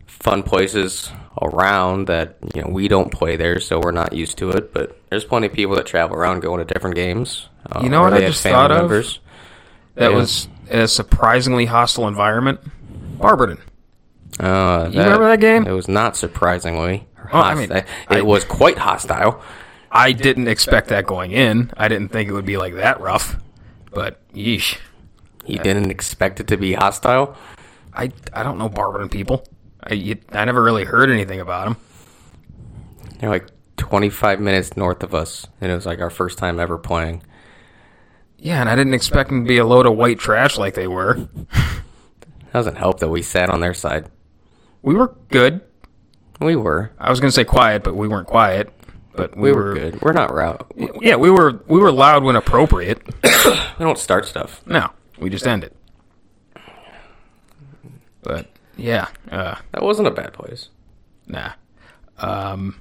fun 0.07 0.43
places 0.43 1.11
around 1.43 2.07
that 2.07 2.37
you 2.55 2.63
know 2.63 2.69
we 2.69 2.89
don't 2.89 3.11
play 3.13 3.37
there, 3.37 3.61
so 3.61 3.79
we're 3.81 3.91
not 3.93 4.13
used 4.13 4.39
to 4.39 4.51
it. 4.51 4.73
But 4.73 4.99
there's 5.11 5.25
plenty 5.25 5.47
of 5.47 5.53
people 5.53 5.75
that 5.77 5.87
travel 5.87 6.17
around 6.17 6.41
going 6.41 6.59
to 6.59 6.73
different 6.73 6.97
games. 6.97 7.49
Uh, 7.71 7.81
You 7.83 7.89
know 7.89 8.01
what 8.03 8.13
I 8.15 8.21
just 8.21 8.43
thought 8.43 8.71
of? 8.71 8.79
members. 8.79 9.21
That 9.97 10.11
Yeah. 10.13 10.17
was 10.17 10.49
a 10.71 10.87
surprisingly 10.89 11.67
hostile 11.67 12.07
environment. 12.09 12.61
Barberton. 13.19 13.59
Uh, 14.39 14.89
You 14.93 15.01
remember 15.01 15.27
that 15.29 15.41
game? 15.41 15.67
It 15.67 15.73
was 15.73 15.89
not 15.89 16.17
surprisingly. 16.17 17.07
Well, 17.33 17.43
I 17.43 17.55
mean, 17.55 17.71
hostile. 17.71 17.89
I- 18.09 18.19
it 18.19 18.27
was 18.27 18.45
quite 18.45 18.79
hostile. 18.79 19.41
I 19.91 20.13
didn't 20.13 20.49
expect 20.49 20.89
that 20.89 21.07
going 21.07 21.33
in. 21.33 21.71
I 21.77 21.89
didn't 21.89 22.09
think 22.13 22.29
it 22.29 22.33
would 22.33 22.45
be 22.45 22.57
like 22.59 22.75
that 22.75 23.01
rough. 23.01 23.37
But 23.95 24.21
yeesh. 24.35 24.77
You 25.47 25.59
didn't 25.59 25.91
expect 25.91 26.41
it 26.41 26.49
to 26.49 26.57
be 26.57 26.75
hostile. 26.75 27.35
I, 27.95 28.11
I 28.35 28.43
don't 28.43 28.59
know 28.59 28.69
Barberton 28.69 29.09
people. 29.09 29.45
I, 29.89 29.95
you, 29.95 30.17
I 30.33 30.45
never 30.45 30.63
really 30.63 30.85
heard 30.85 31.11
anything 31.11 31.41
about 31.41 31.65
them. 31.65 31.77
They're 33.19 33.31
like 33.31 33.49
25 33.77 34.41
minutes 34.41 34.77
north 34.77 35.03
of 35.03 35.15
us, 35.15 35.47
and 35.61 35.71
it 35.71 35.75
was 35.75 35.87
like 35.87 36.01
our 36.01 36.11
first 36.11 36.39
time 36.39 36.59
ever 36.59 36.79
playing. 36.79 37.23
Yeah, 38.39 38.61
and 38.61 38.69
I 38.69 38.77
didn't 38.77 38.95
expect 38.95 39.31
them 39.31 39.45
to 39.45 39.49
be 39.49 39.59
a 39.59 39.65
load 39.67 39.87
of 39.87 39.97
white 39.97 40.19
trash 40.19 40.59
like 40.59 40.75
they 40.75 40.87
were. 40.87 41.29
Doesn't 42.53 42.77
help 42.77 43.01
that 43.01 43.09
we 43.09 43.23
sat 43.23 43.51
on 43.51 43.61
their 43.61 43.75
side. 43.75 44.11
We 44.83 44.95
were 44.95 45.15
good. 45.29 45.63
We 46.41 46.57
were. 46.57 46.93
I 46.99 47.11
was 47.11 47.21
gonna 47.21 47.33
say 47.33 47.45
quiet, 47.45 47.83
but 47.83 47.97
we 47.97 48.09
weren't 48.09 48.27
quiet. 48.27 48.73
But 49.15 49.37
we, 49.37 49.51
We 49.51 49.57
were 49.57 49.75
good. 49.75 50.03
We're 50.03 50.13
not 50.13 50.33
route. 50.33 50.67
We 50.77 50.91
Yeah, 51.01 51.17
we 51.17 51.31
were 51.31 51.63
we 51.67 51.81
were 51.81 51.91
loud 51.91 52.23
when 52.25 52.37
appropriate. 52.37 53.03
We 53.79 53.85
don't 53.85 53.99
start 53.99 54.25
stuff. 54.27 54.63
No, 54.67 54.89
we 55.19 55.29
just 55.29 55.47
ended. 55.47 55.75
But 58.23 58.47
yeah, 58.77 59.09
uh, 59.31 59.57
That 59.73 59.83
wasn't 59.83 60.09
a 60.09 60.11
bad 60.13 60.33
place. 60.33 60.69
nah. 61.27 61.53
Um, 62.19 62.81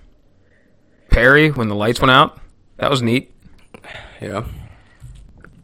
Perry, 1.09 1.51
when 1.51 1.67
the 1.67 1.75
lights 1.75 1.99
went 2.01 2.11
out, 2.11 2.39
that 2.77 2.89
was 2.89 3.01
neat. 3.01 3.33
Yeah. 4.21 4.45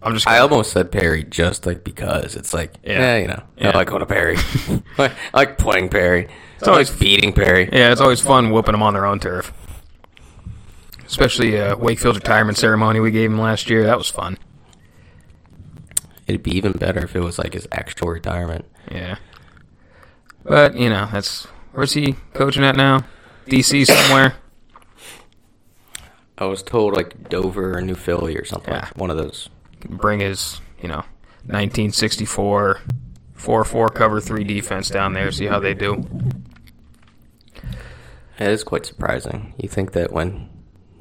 I'm 0.04 0.14
just. 0.14 0.28
I 0.28 0.38
Gonna, 0.40 0.52
almost 0.52 0.72
said 0.74 0.92
Perry 0.92 1.24
just 1.24 1.66
like 1.66 1.84
because 1.84 2.36
it's 2.36 2.54
like, 2.54 2.74
Yeah. 2.84 3.00
yeah, 3.00 3.18
you 3.18 3.28
know, 3.28 3.44
Yeah. 3.58 3.70
I 3.70 3.78
like 3.78 3.88
going 3.88 4.00
to 4.00 4.06
Perry. 4.06 4.36
I 4.98 5.12
like 5.34 5.58
playing 5.58 5.90
Perry. 5.90 6.28
It's 6.58 6.68
always- 6.68 6.90
always 6.90 7.00
beating 7.00 7.34
Perry. 7.34 7.70
yeah, 7.72 7.92
it's 7.92 8.02
always 8.02 8.20
fun 8.22 8.50
whooping 8.52 8.72
them 8.74 8.84
on 8.84 8.94
their 8.94 9.06
own 9.06 9.20
turf. 9.20 9.54
Especially 11.06 11.60
uh, 11.60 11.76
Wakefield's 11.78 12.18
retirement 12.20 12.58
ceremony 12.58 13.00
we 13.00 13.12
gave 13.12 13.32
him 13.32 13.40
last 13.40 13.70
year. 13.70 13.84
That 13.84 13.98
was 13.98 14.10
fun. 14.10 14.38
It'd 16.28 16.44
be 16.44 16.56
even 16.56 16.72
better 16.74 17.04
if 17.04 17.16
it 17.16 17.20
was 17.22 17.38
like 17.38 17.54
his 17.54 17.68
actual 17.72 18.10
retirement. 18.10 18.66
Yeah. 18.90 19.18
But, 20.44 20.76
you 20.76 20.90
know, 20.90 21.08
that's 21.12 21.46
where's 21.74 21.94
he 21.94 22.16
coaching 22.34 22.64
at 22.64 22.76
now? 22.76 23.04
DC 23.48 23.86
somewhere? 23.86 24.36
I 26.38 26.46
was 26.46 26.64
told 26.64 26.96
like 26.96 27.30
Dover 27.30 27.78
or 27.78 27.82
New 27.82 27.96
Philly 27.96 28.36
or 28.36 28.46
something. 28.46 28.74
Yeah. 28.74 28.82
Like 28.82 28.98
one 28.98 29.12
of 29.12 29.18
those. 29.18 29.50
Bring 29.88 30.20
his, 30.20 30.60
you 30.82 30.88
know, 30.88 31.04
1964 31.46 32.82
4-4 33.42 33.94
cover 33.94 34.22
3 34.22 34.44
defense 34.44 34.90
down 34.90 35.14
there, 35.14 35.32
see 35.32 35.48
how 35.48 35.60
they 35.60 35.74
do. 35.74 36.04
It 38.40 38.48
is 38.48 38.64
quite 38.64 38.86
surprising. 38.86 39.54
You 39.58 39.68
think 39.68 39.94
that 39.94 40.12
when 40.12 40.50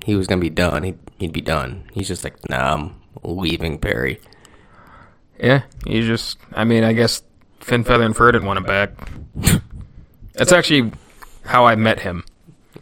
he 0.04 0.14
was 0.14 0.26
gonna 0.26 0.40
be 0.40 0.50
done, 0.50 0.82
he'd, 0.82 0.98
he'd 1.18 1.32
be 1.32 1.42
done. 1.42 1.84
He's 1.92 2.08
just 2.08 2.24
like, 2.24 2.48
nah, 2.48 2.74
I'm 2.74 3.02
leaving 3.22 3.78
Perry. 3.78 4.20
Yeah, 5.38 5.62
he 5.86 6.02
just. 6.02 6.38
I 6.52 6.64
mean, 6.64 6.84
I 6.84 6.92
guess 6.92 7.22
Fin 7.60 7.84
Feather 7.84 8.04
and 8.04 8.16
Fur 8.16 8.32
didn't 8.32 8.46
want 8.46 8.58
him 8.58 8.64
back. 8.64 8.90
That's 10.34 10.52
actually 10.52 10.92
how 11.44 11.66
I 11.66 11.74
met 11.74 12.00
him 12.00 12.24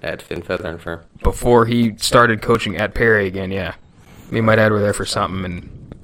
At 0.03 0.23
Fin 0.23 0.43
Feather 0.43 0.69
and 0.69 0.81
Fur. 0.81 1.05
before 1.23 1.67
he 1.67 1.97
started 1.97 2.43
coaching 2.43 2.77
at 2.77 2.95
Perry 2.95 3.27
again. 3.27 3.51
Yeah, 3.51 3.75
me 4.31 4.39
and 4.39 4.47
my 4.47 4.57
dad 4.57 4.71
were 4.73 4.81
there 4.81 4.93
for 4.93 5.05
something, 5.05 5.45
and 5.45 5.95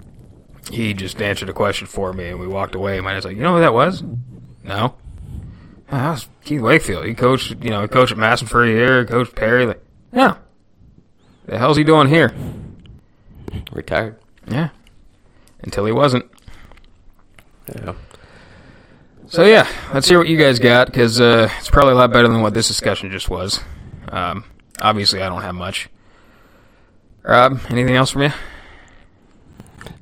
he 0.71 0.95
just 0.95 1.21
answered 1.23 1.49
a 1.49 1.53
question 1.53 1.87
for 1.87 2.13
me, 2.13 2.29
and 2.29 2.41
we 2.41 2.47
walked 2.49 2.75
away. 2.75 2.97
And 2.97 3.05
My 3.05 3.13
dad's 3.13 3.25
like, 3.25 3.37
"You 3.37 3.43
know 3.43 3.55
who 3.55 3.61
that 3.61 3.75
was?" 3.75 4.03
No. 4.65 4.95
"Oh, 5.93 5.97
that 5.97 6.11
was 6.11 6.29
Keith 6.45 6.61
Wakefield. 6.63 7.05
He 7.05 7.15
coached, 7.15 7.55
you 7.63 7.71
know, 7.71 7.83
he 7.83 7.89
coached 7.89 8.13
at 8.13 8.19
Massillon 8.19 8.49
for 8.49 8.65
a 8.65 8.69
year, 8.69 9.05
coached 9.05 9.35
Perry. 9.35 9.67
Like, 9.67 9.83
yeah. 10.13 10.37
The 11.47 11.59
hell's 11.59 11.77
he 11.77 11.85
doing 11.85 12.09
here? 12.09 12.33
Retired. 13.71 14.17
Yeah. 14.49 14.71
Until 15.63 15.85
he 15.85 15.93
wasn't. 15.93 16.25
Yeah. 17.75 17.93
So 19.27 19.45
yeah, 19.45 19.67
let's 19.93 20.09
hear 20.09 20.19
what 20.19 20.29
you 20.29 20.37
guys 20.37 20.59
got 20.59 20.87
because 20.87 21.21
uh, 21.21 21.49
it's 21.59 21.71
probably 21.71 21.93
a 21.93 21.97
lot 21.97 22.13
better 22.13 22.29
than 22.29 22.43
what 22.43 22.53
this 22.53 22.69
discussion 22.69 23.11
just 23.11 23.31
was. 23.31 23.61
Um, 24.09 24.45
obviously, 24.81 25.23
I 25.23 25.29
don't 25.29 25.43
have 25.43 25.55
much. 25.55 25.89
Rob, 27.23 27.59
anything 27.71 27.97
else 27.97 28.11
from 28.11 28.23
you? 28.23 28.33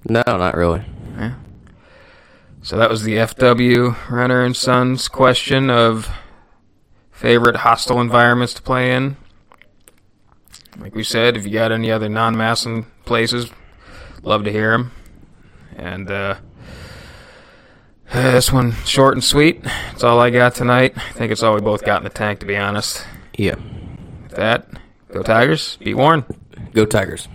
No, 0.08 0.22
not 0.26 0.56
really. 0.56 0.85
Yeah. 1.16 1.35
So 2.62 2.76
that 2.76 2.90
was 2.90 3.04
the 3.04 3.14
FW 3.14 3.96
Renner 4.11 4.44
and 4.44 4.56
Sons 4.56 5.06
question 5.06 5.70
of 5.70 6.11
favorite 7.12 7.56
hostile 7.56 8.00
environments 8.00 8.54
to 8.54 8.62
play 8.62 8.92
in. 8.92 9.16
Like 10.78 10.96
we 10.96 11.04
said, 11.04 11.37
if 11.37 11.46
you 11.46 11.52
got 11.52 11.70
any 11.70 11.92
other 11.92 12.08
non-Massillon 12.08 12.87
places, 13.04 13.50
love 14.22 14.42
to 14.44 14.52
hear 14.52 14.72
them. 14.72 14.90
And 15.76 16.11
uh, 16.11 16.37
Uh, 18.12 18.33
this 18.33 18.53
one, 18.53 18.72
short 18.85 19.14
and 19.14 19.25
sweet. 19.25 19.62
It's 19.92 20.05
all 20.05 20.20
I 20.20 20.29
got 20.29 20.55
tonight. 20.55 20.92
I 20.96 21.12
think 21.12 21.33
it's 21.33 21.42
all 21.42 21.55
we 21.55 21.62
both 21.62 21.83
got 21.83 21.98
in 21.98 22.05
the 22.05 22.11
tank, 22.11 22.40
to 22.40 22.46
be 22.46 22.57
honest. 22.59 23.07
Yeah. 23.38 23.55
With 24.25 24.33
that, 24.33 24.68
go 25.11 25.22
Tigers. 25.22 25.79
Beat 25.79 25.94
Warren. 25.94 26.25
Go 26.75 26.85
Tigers. 26.85 27.27